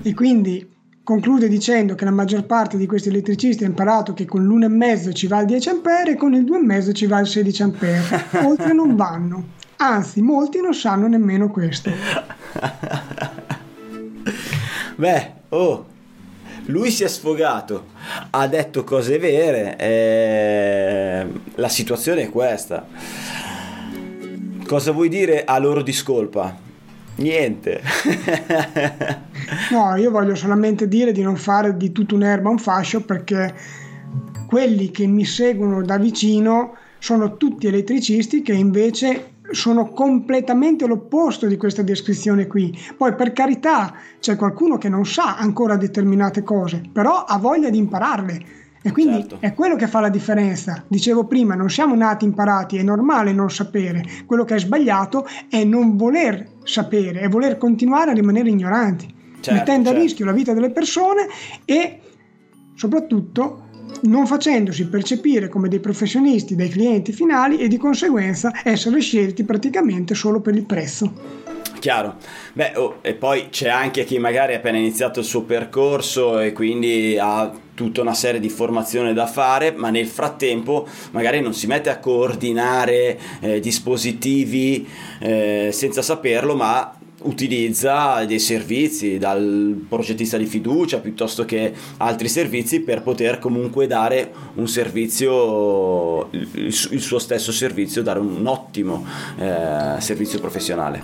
E 0.00 0.14
quindi 0.14 0.70
conclude 1.02 1.48
dicendo 1.48 1.96
che 1.96 2.04
la 2.04 2.12
maggior 2.12 2.44
parte 2.44 2.76
di 2.76 2.86
questi 2.86 3.08
elettricisti 3.08 3.64
ha 3.64 3.66
imparato 3.66 4.14
che 4.14 4.26
con 4.26 4.46
l'1,5 4.46 5.12
ci 5.12 5.26
va 5.26 5.40
il 5.40 5.46
10 5.46 5.68
A 5.68 5.80
e 6.06 6.14
con 6.14 6.34
il 6.34 6.44
2,5 6.44 6.94
ci 6.94 7.06
va 7.06 7.18
il 7.18 7.26
16 7.26 7.62
A. 7.64 8.46
Oltre 8.46 8.72
non 8.72 8.94
vanno. 8.94 9.44
Anzi, 9.78 10.22
molti 10.22 10.60
non 10.60 10.72
sanno 10.72 11.08
nemmeno 11.08 11.50
questo. 11.50 11.90
Beh, 14.94 15.32
oh, 15.48 15.86
lui 16.66 16.90
si 16.90 17.04
è 17.04 17.08
sfogato, 17.08 17.86
ha 18.30 18.46
detto 18.46 18.84
cose 18.84 19.18
vere, 19.18 19.76
e 19.76 21.26
la 21.56 21.68
situazione 21.68 22.22
è 22.22 22.30
questa. 22.30 22.86
Cosa 24.66 24.92
vuoi 24.92 25.08
dire 25.08 25.44
a 25.44 25.58
loro 25.58 25.82
discolpa? 25.82 26.56
Niente. 27.16 27.82
no, 29.70 29.96
io 29.96 30.10
voglio 30.10 30.34
solamente 30.34 30.88
dire 30.88 31.12
di 31.12 31.22
non 31.22 31.36
fare 31.36 31.76
di 31.76 31.92
tutta 31.92 32.14
un'erba 32.14 32.48
un 32.48 32.58
fascio 32.58 33.02
perché 33.02 33.54
quelli 34.46 34.90
che 34.90 35.06
mi 35.06 35.24
seguono 35.24 35.82
da 35.82 35.98
vicino 35.98 36.76
sono 36.98 37.36
tutti 37.36 37.66
elettricisti 37.66 38.42
che 38.42 38.52
invece 38.52 39.31
sono 39.50 39.90
completamente 39.90 40.86
l'opposto 40.86 41.46
di 41.46 41.56
questa 41.56 41.82
descrizione 41.82 42.46
qui. 42.46 42.76
Poi 42.96 43.14
per 43.14 43.32
carità 43.32 43.94
c'è 44.20 44.36
qualcuno 44.36 44.78
che 44.78 44.88
non 44.88 45.04
sa 45.04 45.36
ancora 45.36 45.76
determinate 45.76 46.42
cose, 46.42 46.80
però 46.92 47.24
ha 47.24 47.38
voglia 47.38 47.70
di 47.70 47.78
impararle. 47.78 48.60
E 48.84 48.90
quindi 48.90 49.20
Certo. 49.20 49.36
è 49.40 49.54
quello 49.54 49.76
che 49.76 49.86
fa 49.86 50.00
la 50.00 50.08
differenza. 50.08 50.82
Dicevo 50.88 51.26
prima, 51.26 51.54
non 51.54 51.70
siamo 51.70 51.94
nati 51.94 52.24
imparati, 52.24 52.78
è 52.78 52.82
normale 52.82 53.32
non 53.32 53.48
sapere. 53.48 54.02
Quello 54.26 54.44
che 54.44 54.56
è 54.56 54.58
sbagliato 54.58 55.24
è 55.48 55.62
non 55.62 55.96
voler 55.96 56.48
sapere, 56.64 57.20
è 57.20 57.28
voler 57.28 57.58
continuare 57.58 58.10
a 58.10 58.14
rimanere 58.14 58.48
ignoranti, 58.48 59.06
Certo, 59.40 59.52
mettendo 59.52 59.88
a 59.88 59.92
certo. 59.92 60.04
rischio 60.06 60.24
la 60.24 60.32
vita 60.32 60.52
delle 60.52 60.70
persone 60.70 61.28
e 61.64 62.00
soprattutto 62.74 63.66
non 64.02 64.26
facendosi 64.26 64.86
percepire 64.86 65.48
come 65.48 65.68
dei 65.68 65.80
professionisti 65.80 66.54
dai 66.54 66.68
clienti 66.68 67.12
finali 67.12 67.58
e 67.58 67.68
di 67.68 67.76
conseguenza 67.76 68.52
essere 68.64 69.00
scelti 69.00 69.44
praticamente 69.44 70.14
solo 70.14 70.40
per 70.40 70.54
il 70.54 70.64
prezzo. 70.64 71.40
Chiaro. 71.78 72.14
Beh, 72.52 72.74
oh, 72.76 72.98
e 73.00 73.14
poi 73.14 73.48
c'è 73.50 73.68
anche 73.68 74.04
chi 74.04 74.18
magari 74.20 74.54
ha 74.54 74.58
appena 74.58 74.78
iniziato 74.78 75.18
il 75.18 75.26
suo 75.26 75.42
percorso 75.42 76.38
e 76.38 76.52
quindi 76.52 77.18
ha 77.18 77.52
tutta 77.74 78.00
una 78.00 78.14
serie 78.14 78.38
di 78.38 78.48
formazione 78.48 79.12
da 79.12 79.26
fare, 79.26 79.72
ma 79.72 79.90
nel 79.90 80.06
frattempo 80.06 80.86
magari 81.10 81.40
non 81.40 81.54
si 81.54 81.66
mette 81.66 81.90
a 81.90 81.98
coordinare 81.98 83.18
eh, 83.40 83.58
dispositivi 83.58 84.86
eh, 85.18 85.70
senza 85.72 86.02
saperlo, 86.02 86.54
ma 86.54 86.94
utilizza 87.24 88.24
dei 88.24 88.38
servizi 88.38 89.18
dal 89.18 89.84
progettista 89.88 90.36
di 90.36 90.46
fiducia 90.46 90.98
piuttosto 90.98 91.44
che 91.44 91.72
altri 91.98 92.28
servizi 92.28 92.80
per 92.80 93.02
poter 93.02 93.38
comunque 93.38 93.86
dare 93.86 94.32
un 94.54 94.68
servizio 94.68 96.30
il, 96.30 96.72
suo 96.72 97.18
stesso 97.18 97.52
servizio 97.52 98.02
dare 98.02 98.18
un 98.18 98.46
ottimo 98.46 99.04
eh, 99.38 100.00
servizio 100.00 100.40
professionale. 100.40 101.02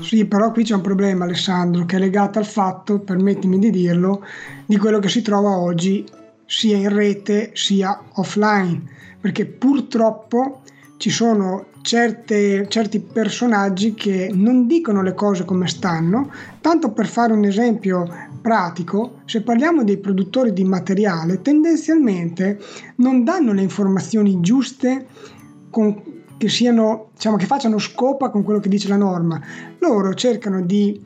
Sì, 0.00 0.24
però 0.24 0.50
qui 0.50 0.64
c'è 0.64 0.74
un 0.74 0.80
problema 0.80 1.24
Alessandro 1.24 1.84
che 1.84 1.96
è 1.96 1.98
legato 1.98 2.38
al 2.38 2.46
fatto, 2.46 2.98
permettimi 2.98 3.58
di 3.58 3.70
dirlo, 3.70 4.24
di 4.66 4.76
quello 4.76 4.98
che 4.98 5.08
si 5.08 5.22
trova 5.22 5.56
oggi 5.56 6.04
sia 6.44 6.76
in 6.76 6.92
rete 6.92 7.50
sia 7.54 8.02
offline, 8.14 8.82
perché 9.20 9.46
purtroppo 9.46 10.62
ci 10.96 11.10
sono 11.10 11.66
certe, 11.82 12.66
certi 12.68 13.00
personaggi 13.00 13.94
che 13.94 14.30
non 14.32 14.66
dicono 14.66 15.02
le 15.02 15.14
cose 15.14 15.44
come 15.44 15.68
stanno. 15.68 16.30
Tanto 16.60 16.92
per 16.92 17.06
fare 17.06 17.32
un 17.32 17.44
esempio 17.44 18.08
pratico, 18.40 19.20
se 19.24 19.42
parliamo 19.42 19.84
dei 19.84 19.98
produttori 19.98 20.52
di 20.52 20.64
materiale, 20.64 21.42
tendenzialmente 21.42 22.58
non 22.96 23.24
danno 23.24 23.52
le 23.52 23.62
informazioni 23.62 24.40
giuste 24.40 25.06
con, 25.70 26.02
che, 26.36 26.48
siano, 26.48 27.10
diciamo, 27.14 27.36
che 27.36 27.46
facciano 27.46 27.78
scopa 27.78 28.30
con 28.30 28.42
quello 28.42 28.60
che 28.60 28.68
dice 28.68 28.88
la 28.88 28.96
norma. 28.96 29.40
Loro 29.78 30.14
cercano 30.14 30.60
di 30.62 31.00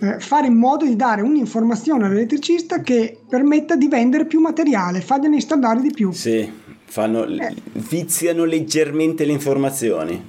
eh, 0.00 0.18
fare 0.18 0.46
in 0.46 0.54
modo 0.54 0.86
di 0.86 0.96
dare 0.96 1.20
un'informazione 1.22 2.06
all'elettricista 2.06 2.80
che 2.80 3.18
permetta 3.28 3.76
di 3.76 3.88
vendere 3.88 4.24
più 4.24 4.40
materiale, 4.40 5.00
fargliene 5.00 5.36
installare 5.36 5.80
di 5.82 5.90
più. 5.90 6.10
Sì, 6.12 6.50
fanno, 6.90 7.24
eh. 7.24 7.54
viziano 7.72 8.44
leggermente 8.44 9.24
le 9.24 9.32
informazioni. 9.32 10.22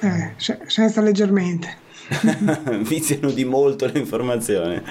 Eh, 0.00 0.32
se, 0.36 0.58
senza 0.66 1.00
leggermente. 1.00 1.86
viziano 2.82 3.30
di 3.30 3.44
molto 3.44 3.86
le 3.86 4.00
informazioni. 4.00 4.82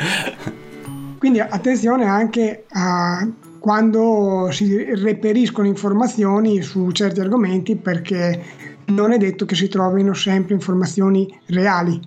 Quindi 1.18 1.40
attenzione 1.40 2.06
anche 2.06 2.66
a 2.70 3.28
quando 3.60 4.48
si 4.52 4.84
reperiscono 4.96 5.68
informazioni 5.68 6.62
su 6.62 6.92
certi 6.92 7.20
argomenti 7.20 7.76
perché 7.76 8.42
non 8.86 9.12
è 9.12 9.18
detto 9.18 9.46
che 9.46 9.56
si 9.56 9.68
trovino 9.68 10.14
sempre 10.14 10.54
informazioni 10.54 11.28
reali. 11.48 12.00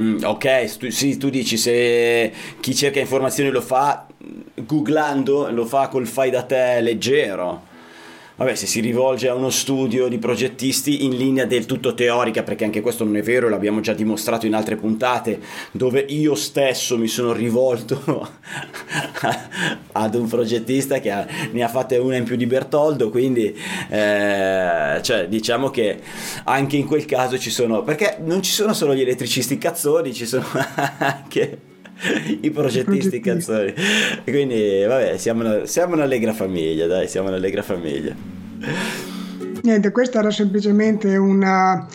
Mm, 0.00 0.18
ok, 0.22 0.76
tu, 0.78 0.90
sì, 0.90 1.18
tu 1.18 1.28
dici 1.28 1.56
se 1.58 2.32
chi 2.60 2.74
cerca 2.74 3.00
informazioni 3.00 3.50
lo 3.50 3.60
fa 3.60 4.06
googlando, 4.54 5.50
lo 5.50 5.66
fa 5.66 5.88
col 5.88 6.06
fai 6.06 6.30
da 6.30 6.44
te 6.44 6.80
leggero. 6.80 7.74
Vabbè, 8.38 8.54
se 8.54 8.66
si 8.66 8.80
rivolge 8.80 9.28
a 9.28 9.34
uno 9.34 9.48
studio 9.48 10.08
di 10.08 10.18
progettisti 10.18 11.06
in 11.06 11.16
linea 11.16 11.46
del 11.46 11.64
tutto 11.64 11.94
teorica, 11.94 12.42
perché 12.42 12.64
anche 12.64 12.82
questo 12.82 13.02
non 13.02 13.16
è 13.16 13.22
vero, 13.22 13.48
l'abbiamo 13.48 13.80
già 13.80 13.94
dimostrato 13.94 14.44
in 14.44 14.54
altre 14.54 14.76
puntate, 14.76 15.40
dove 15.70 16.00
io 16.00 16.34
stesso 16.34 16.98
mi 16.98 17.08
sono 17.08 17.32
rivolto 17.32 17.98
ad 19.92 20.14
un 20.14 20.28
progettista 20.28 21.00
che 21.00 21.10
ha, 21.10 21.26
ne 21.50 21.62
ha 21.62 21.68
fatte 21.68 21.96
una 21.96 22.16
in 22.16 22.24
più 22.24 22.36
di 22.36 22.44
Bertoldo, 22.44 23.08
quindi 23.08 23.56
eh, 23.88 25.00
cioè, 25.00 25.28
diciamo 25.28 25.70
che 25.70 25.98
anche 26.44 26.76
in 26.76 26.84
quel 26.84 27.06
caso 27.06 27.38
ci 27.38 27.48
sono, 27.50 27.84
perché 27.84 28.18
non 28.22 28.42
ci 28.42 28.52
sono 28.52 28.74
solo 28.74 28.94
gli 28.94 29.00
elettricisti 29.00 29.56
cazzoni, 29.56 30.12
ci 30.12 30.26
sono 30.26 30.44
anche 30.98 31.74
i 32.42 32.50
progettisti 32.50 33.20
cazzoni 33.20 33.72
quindi 34.24 34.84
vabbè 34.86 35.16
siamo 35.16 35.42
una, 35.42 35.66
siamo 35.66 35.94
un'allegra 35.94 36.32
famiglia 36.32 36.86
dai 36.86 37.08
siamo 37.08 37.28
un'allegra 37.28 37.62
famiglia. 37.62 38.14
Niente 39.62 39.90
questa 39.90 40.18
era 40.18 40.30
semplicemente 40.30 41.16
una 41.16 41.86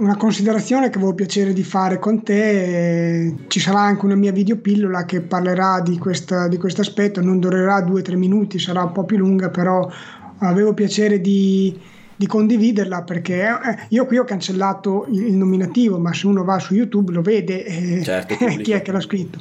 una 0.00 0.16
considerazione 0.16 0.88
che 0.88 0.96
avevo 0.96 1.14
piacere 1.14 1.52
di 1.52 1.62
fare 1.62 1.98
con 1.98 2.22
te. 2.22 3.34
Ci 3.48 3.60
sarà 3.60 3.80
anche 3.80 4.06
una 4.06 4.14
mia 4.14 4.32
videopillola 4.32 5.04
che 5.04 5.20
parlerà 5.20 5.80
di 5.80 5.98
questo 5.98 6.36
aspetto 6.80 7.20
non 7.20 7.38
durerà 7.38 7.82
due 7.82 8.00
o 8.00 8.02
tre 8.02 8.16
minuti 8.16 8.58
sarà 8.58 8.82
un 8.82 8.92
po' 8.92 9.04
più 9.04 9.18
lunga 9.18 9.50
però 9.50 9.90
avevo 10.38 10.72
piacere 10.74 11.20
di 11.20 11.78
di 12.20 12.26
condividerla 12.26 13.02
perché 13.02 13.48
io 13.88 14.04
qui 14.04 14.18
ho 14.18 14.24
cancellato 14.24 15.06
il 15.10 15.32
nominativo 15.32 15.98
ma 15.98 16.12
se 16.12 16.26
uno 16.26 16.44
va 16.44 16.58
su 16.58 16.74
youtube 16.74 17.12
lo 17.12 17.22
vede 17.22 17.64
eh, 17.64 18.02
certo, 18.02 18.36
chi 18.60 18.72
è 18.72 18.82
che 18.82 18.92
l'ha 18.92 19.00
scritto. 19.00 19.40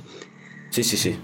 Sì 0.70 0.82
sì 0.82 0.96
sì. 0.96 1.20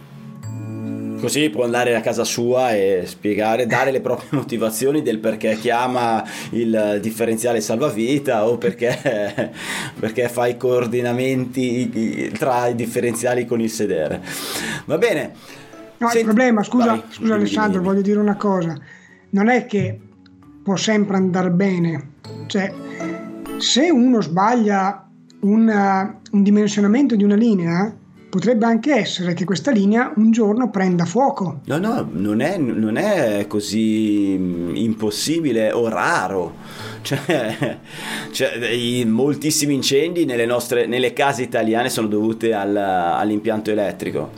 Così 1.17 1.49
può 1.49 1.63
andare 1.63 1.95
a 1.95 2.01
casa 2.01 2.25
sua 2.25 2.75
e 2.75 3.03
spiegare 3.05 3.67
dare 3.67 3.91
le 3.91 4.01
proprie 4.01 4.27
motivazioni 4.37 5.01
del 5.01 5.19
perché 5.19 5.55
chiama 5.55 6.21
il 6.49 6.99
differenziale 7.01 7.61
salvavita 7.61 8.45
o 8.45 8.57
perché, 8.57 9.53
perché 9.97 10.27
fa 10.27 10.47
i 10.47 10.57
coordinamenti 10.57 12.33
tra 12.37 12.67
i 12.67 12.75
differenziali 12.75 13.45
con 13.45 13.61
il 13.61 13.69
sedere. 13.69 14.21
Va 14.87 14.97
bene. 14.97 15.31
No, 15.99 16.07
Senti, 16.07 16.17
il 16.17 16.25
problema 16.25 16.63
scusa, 16.63 16.87
vai, 16.87 17.03
scusa 17.07 17.19
dimmi, 17.19 17.31
Alessandro 17.31 17.79
dimmi. 17.79 17.85
voglio 17.85 18.01
dire 18.01 18.19
una 18.19 18.35
cosa. 18.35 18.77
Non 19.29 19.47
è 19.47 19.65
che 19.65 19.99
può 20.65 20.75
sempre 20.75 21.15
andare 21.15 21.51
bene. 21.51 22.13
Cioè, 22.47 22.73
se 23.58 23.91
uno 23.91 24.19
sbaglia 24.19 25.08
una, 25.41 26.19
un 26.32 26.41
dimensionamento 26.41 27.15
di 27.15 27.23
una 27.23 27.36
linea, 27.36 27.95
potrebbe 28.28 28.65
anche 28.65 28.95
essere 28.95 29.36
che 29.36 29.45
questa 29.45 29.69
linea 29.69 30.12
un 30.15 30.32
giorno 30.32 30.71
prenda 30.71 31.06
fuoco. 31.06 31.62
No, 31.65 31.78
no, 31.78 32.10
non 32.12 32.41
è, 32.41 32.58
non 32.58 32.97
è 32.97 33.45
così 33.47 34.34
impossibile 34.34 35.71
o 35.71 35.88
raro. 35.88 36.56
Cioè, 37.04 37.78
cioè 38.34 38.67
i, 38.67 39.06
moltissimi 39.06 39.75
incendi 39.75 40.25
nelle, 40.25 40.47
nostre, 40.47 40.88
nelle 40.88 41.13
case 41.13 41.43
italiane 41.43 41.89
sono 41.89 42.08
dovuti 42.08 42.51
al, 42.51 42.75
all'impianto 42.75 43.69
elettrico. 43.69 44.32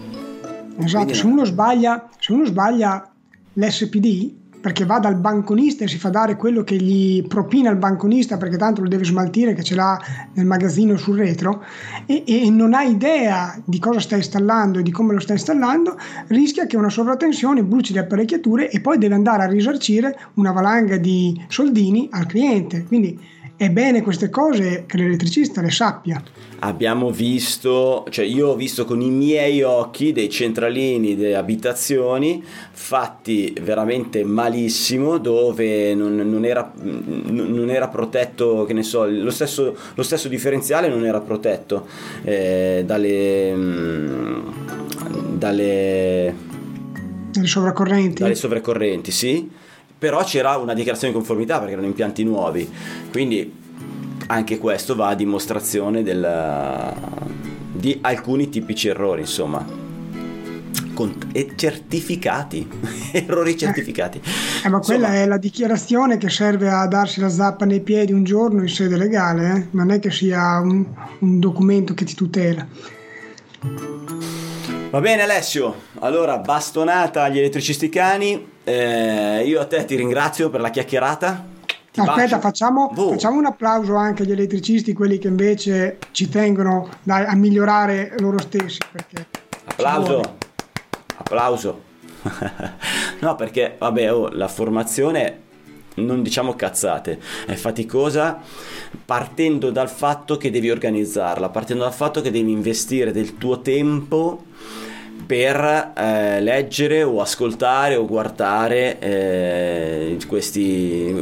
Esatto, 0.78 1.06
Quindi 1.06 1.14
se 1.14 1.26
uno, 1.26 1.46
sbaglia, 1.46 2.10
se 2.20 2.34
uno 2.34 2.44
sbaglia 2.44 3.14
l'SPD, 3.54 4.37
perché 4.60 4.86
va 4.86 5.00
dal 5.00 5.16
banconista 5.16 5.84
e 5.84 5.88
si 5.88 5.98
fa 5.98 6.10
dare 6.10 6.36
quello 6.36 6.64
che 6.64 6.76
gli 6.76 7.26
propina 7.28 7.70
il 7.70 7.78
banconista 7.78 8.38
perché 8.38 8.58
tanto 8.58 8.82
lo 8.82 8.88
deve 8.88 9.04
smaltire 9.04 9.54
che 9.54 9.64
ce 9.64 9.76
l'ha 9.76 10.00
nel 10.34 10.46
magazzino 10.46 10.98
sul 10.98 11.18
retro 11.18 11.64
e, 12.06 12.24
e, 12.26 12.50
non 12.50 12.74
ha 12.74 12.84
idea 12.84 13.60
di 13.64 13.80
cosa 13.80 14.00
sta 14.00 14.16
installando 14.16 14.80
e 14.80 14.84
di 14.84 14.92
come 14.92 15.14
lo 15.14 15.20
sta 15.20 15.34
installando 15.34 15.98
rischia 16.28 16.66
che 16.66 16.78
una 16.78 16.90
sovratensione 16.90 17.64
bruci 17.64 17.94
le 17.94 18.00
apparecchiature 18.00 18.70
e 18.70 18.80
poi 18.82 18.98
deve 18.98 19.16
andare 19.16 19.44
a 19.44 19.48
risarcire 19.48 20.18
una 20.36 20.52
valanga 20.52 20.98
di 20.98 21.46
soldini 21.48 22.08
al 22.12 22.26
cliente. 22.26 22.84
Quindi 22.84 23.20
è 23.58 23.70
bene 23.70 24.02
queste 24.02 24.30
cose 24.30 24.86
che 24.86 24.98
l'elettricista 24.98 25.62
le 25.62 25.72
sappia 25.72 26.22
abbiamo 26.60 27.12
visto, 27.12 28.06
cioè 28.10 28.26
io 28.26 28.50
ho 28.50 28.56
visto 28.56 28.86
con 28.86 29.02
i 29.02 29.10
miei 29.10 29.62
occhi 29.62 30.12
dei 30.12 30.30
centralini 30.30 31.16
delle 31.16 31.36
abitazioni 31.36 32.44
fatti 32.72 33.54
veramente 33.62 34.24
malissimo 34.24 35.18
dove 35.18 35.94
non, 35.94 36.16
non, 36.16 36.46
era, 36.46 36.72
non 36.76 37.70
era 37.70 37.88
protetto, 37.90 38.66
che 38.66 38.74
ne 38.74 38.84
so, 38.84 39.06
lo 39.06 39.32
stesso, 39.32 39.76
lo 39.94 40.04
stesso 40.04 40.28
differenziale 40.28 40.88
non 40.88 41.06
era 41.06 41.20
protetto 41.20 41.88
eh, 42.24 42.84
dalle, 42.86 43.54
dalle, 45.34 46.36
dalle 47.32 47.48
sovraccorrenti. 47.48 48.22
Dalle 48.22 48.36
sovraccorrenti, 48.36 49.12
sì. 49.12 49.66
Però 50.00 50.24
c'era 50.24 50.58
una 50.58 50.74
dichiarazione 50.74 51.14
di 51.14 51.20
conformità 51.20 51.58
perché 51.58 51.74
erano 51.74 51.88
impianti 51.88 52.24
nuovi. 52.24 52.70
Quindi 53.12 53.52
anche 54.28 54.58
questo 54.58 54.96
va 54.96 55.08
a 55.10 55.16
dimostrazione 55.16 56.04
del, 56.04 56.94
di 57.72 57.98
alcuni 58.02 58.50
tipici 58.50 58.88
errori, 58.90 59.22
insomma. 59.22 59.66
con- 60.94 61.16
e 61.32 61.52
certificati, 61.56 62.68
errori 63.14 63.58
certificati. 63.58 64.22
Eh, 64.64 64.70
ma 64.70 64.80
quella 64.80 65.08
Insomma, 65.08 65.24
è 65.24 65.28
la 65.28 65.38
dichiarazione 65.38 66.18
che 66.18 66.30
serve 66.30 66.70
a 66.70 66.86
darsi 66.88 67.20
la 67.20 67.30
zappa 67.30 67.66
nei 67.66 67.82
piedi 67.82 68.12
un 68.12 68.24
giorno 68.24 68.62
in 68.62 68.70
sede 68.70 68.98
legale, 68.98 69.56
eh? 69.56 69.68
non 69.72 69.92
è 69.92 70.00
che 70.00 70.12
sia 70.12 70.60
un, 70.60 70.86
un 71.20 71.40
documento 71.40 71.94
che 71.94 72.06
ti 72.06 72.16
tutela. 72.16 72.68
Va 74.90 75.02
bene 75.02 75.24
Alessio, 75.24 75.76
allora 76.00 76.38
bastonata 76.38 77.24
agli 77.24 77.40
elettricisti 77.40 77.90
cani, 77.90 78.52
eh, 78.64 79.44
io 79.46 79.60
a 79.60 79.66
te 79.66 79.84
ti 79.84 79.96
ringrazio 79.96 80.50
per 80.50 80.62
la 80.62 80.70
chiacchierata. 80.70 81.46
Ti 81.92 82.00
Aspetta, 82.00 82.40
facciamo, 82.40 82.90
Boh. 82.94 83.10
facciamo 83.10 83.38
un 83.38 83.48
applauso 83.48 83.96
anche 83.96 84.24
agli 84.24 84.32
elettricisti, 84.32 84.94
quelli 84.94 85.18
che 85.18 85.28
invece 85.28 85.98
ci 86.12 86.30
tengono 86.30 86.90
a 87.08 87.36
migliorare 87.36 88.16
loro 88.20 88.40
stessi. 88.40 88.78
Applauso, 89.66 90.38
applauso. 91.18 91.82
no, 93.20 93.36
perché 93.36 93.76
vabbè, 93.78 94.14
oh, 94.14 94.30
la 94.30 94.48
formazione 94.48 95.42
non 95.96 96.24
diciamo 96.24 96.56
cazzate, 96.56 97.20
è 97.46 97.56
faticosa 97.56 98.40
partendo 99.04 99.70
dal 99.70 99.90
fatto 99.90 100.38
che 100.38 100.50
devi 100.50 100.72
organizzarla, 100.72 101.50
partendo 101.50 101.84
dal 101.84 101.94
fatto 101.94 102.22
che 102.22 102.32
devi 102.32 102.52
investire 102.52 103.12
del 103.12 103.38
tuo 103.38 103.60
tempo 103.60 104.47
per 105.28 105.92
eh, 105.96 106.42
leggere 106.42 107.04
o 107.04 107.20
ascoltare 107.20 107.96
o 107.96 108.06
guardare 108.06 108.98
eh, 109.00 110.18
questi 110.26 111.14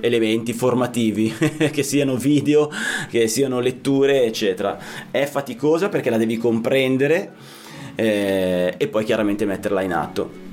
elementi 0.00 0.54
formativi 0.54 1.34
che 1.70 1.82
siano 1.82 2.16
video 2.16 2.70
che 3.10 3.28
siano 3.28 3.60
letture 3.60 4.24
eccetera. 4.24 4.78
È 5.10 5.26
faticosa 5.26 5.90
perché 5.90 6.08
la 6.08 6.16
devi 6.16 6.38
comprendere 6.38 7.32
eh, 7.94 8.74
e 8.76 8.88
poi 8.88 9.04
chiaramente 9.04 9.44
metterla 9.44 9.82
in 9.82 9.92
atto. 9.92 10.46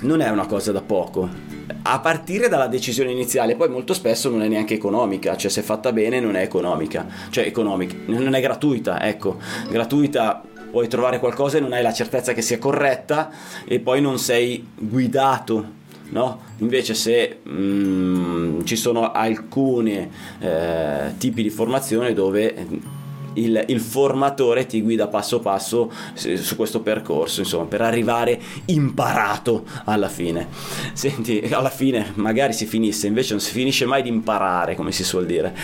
Non 0.00 0.20
è 0.20 0.28
una 0.28 0.46
cosa 0.46 0.72
da 0.72 0.82
poco. 0.82 1.50
A 1.82 2.00
partire 2.00 2.48
dalla 2.48 2.66
decisione 2.66 3.12
iniziale 3.12 3.54
poi 3.54 3.68
molto 3.68 3.94
spesso 3.94 4.28
non 4.28 4.42
è 4.42 4.48
neanche 4.48 4.74
economica 4.74 5.36
cioè 5.36 5.50
se 5.50 5.62
fatta 5.62 5.92
bene 5.92 6.18
non 6.18 6.34
è 6.34 6.42
economica 6.42 7.06
cioè 7.30 7.46
economica 7.46 7.94
non 8.06 8.34
è 8.34 8.40
gratuita 8.40 9.00
ecco. 9.06 9.38
Gratuita 9.70 10.42
puoi 10.72 10.88
trovare 10.88 11.20
qualcosa 11.20 11.58
e 11.58 11.60
non 11.60 11.72
hai 11.72 11.82
la 11.82 11.92
certezza 11.92 12.32
che 12.32 12.42
sia 12.42 12.58
corretta 12.58 13.30
e 13.64 13.78
poi 13.78 14.00
non 14.00 14.18
sei 14.18 14.66
guidato 14.74 15.80
no? 16.12 16.40
Invece 16.58 16.94
se 16.94 17.40
mm, 17.48 18.64
ci 18.64 18.76
sono 18.76 19.12
alcuni 19.12 20.10
eh, 20.40 21.14
tipi 21.18 21.42
di 21.42 21.50
formazione 21.50 22.12
dove 22.12 22.90
il, 23.34 23.64
il 23.68 23.80
formatore 23.80 24.66
ti 24.66 24.82
guida 24.82 25.08
passo 25.08 25.40
passo 25.40 25.90
su 26.12 26.36
su 26.36 26.56
questo 26.56 26.80
percorso, 26.80 27.40
insomma, 27.40 27.64
per 27.64 27.80
arrivare 27.80 28.38
imparato 28.66 29.64
alla 29.84 30.08
fine. 30.08 30.48
Senti, 30.92 31.40
alla 31.50 31.70
fine 31.70 32.12
magari 32.14 32.52
si 32.52 32.66
finisse, 32.66 33.06
invece 33.06 33.32
non 33.32 33.40
si 33.40 33.52
finisce 33.52 33.86
mai 33.86 34.02
di 34.02 34.08
imparare, 34.08 34.74
come 34.74 34.92
si 34.92 35.04
suol 35.04 35.26
dire. 35.26 35.54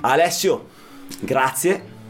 Alessio, 0.00 0.66
grazie. 1.20 2.00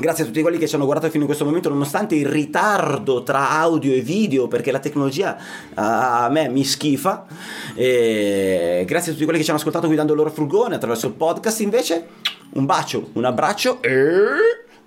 Grazie 0.00 0.24
a 0.24 0.26
tutti 0.28 0.40
quelli 0.40 0.56
che 0.56 0.66
ci 0.66 0.74
hanno 0.76 0.86
guardato 0.86 1.10
fino 1.10 1.24
in 1.24 1.26
questo 1.26 1.44
momento, 1.44 1.68
nonostante 1.68 2.14
il 2.14 2.24
ritardo 2.24 3.22
tra 3.22 3.50
audio 3.50 3.92
e 3.92 4.00
video, 4.00 4.48
perché 4.48 4.72
la 4.72 4.78
tecnologia 4.78 5.36
a 5.74 6.26
me 6.30 6.48
mi 6.48 6.64
schifa. 6.64 7.26
E 7.74 8.82
grazie 8.86 9.10
a 9.10 9.12
tutti 9.12 9.24
quelli 9.24 9.38
che 9.38 9.44
ci 9.44 9.50
hanno 9.50 9.58
ascoltato 9.58 9.88
guidando 9.88 10.12
il 10.12 10.18
loro 10.18 10.30
furgone 10.30 10.76
attraverso 10.76 11.06
il 11.06 11.12
podcast. 11.12 11.60
Invece, 11.60 12.06
un 12.54 12.64
bacio, 12.64 13.10
un 13.12 13.26
abbraccio 13.26 13.82
e 13.82 13.90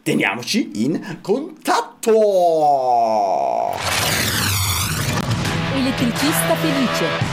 teniamoci 0.02 0.84
in 0.84 1.19
contatto. 1.21 2.12
Elettricista 5.76 6.56
felice. 6.56 7.32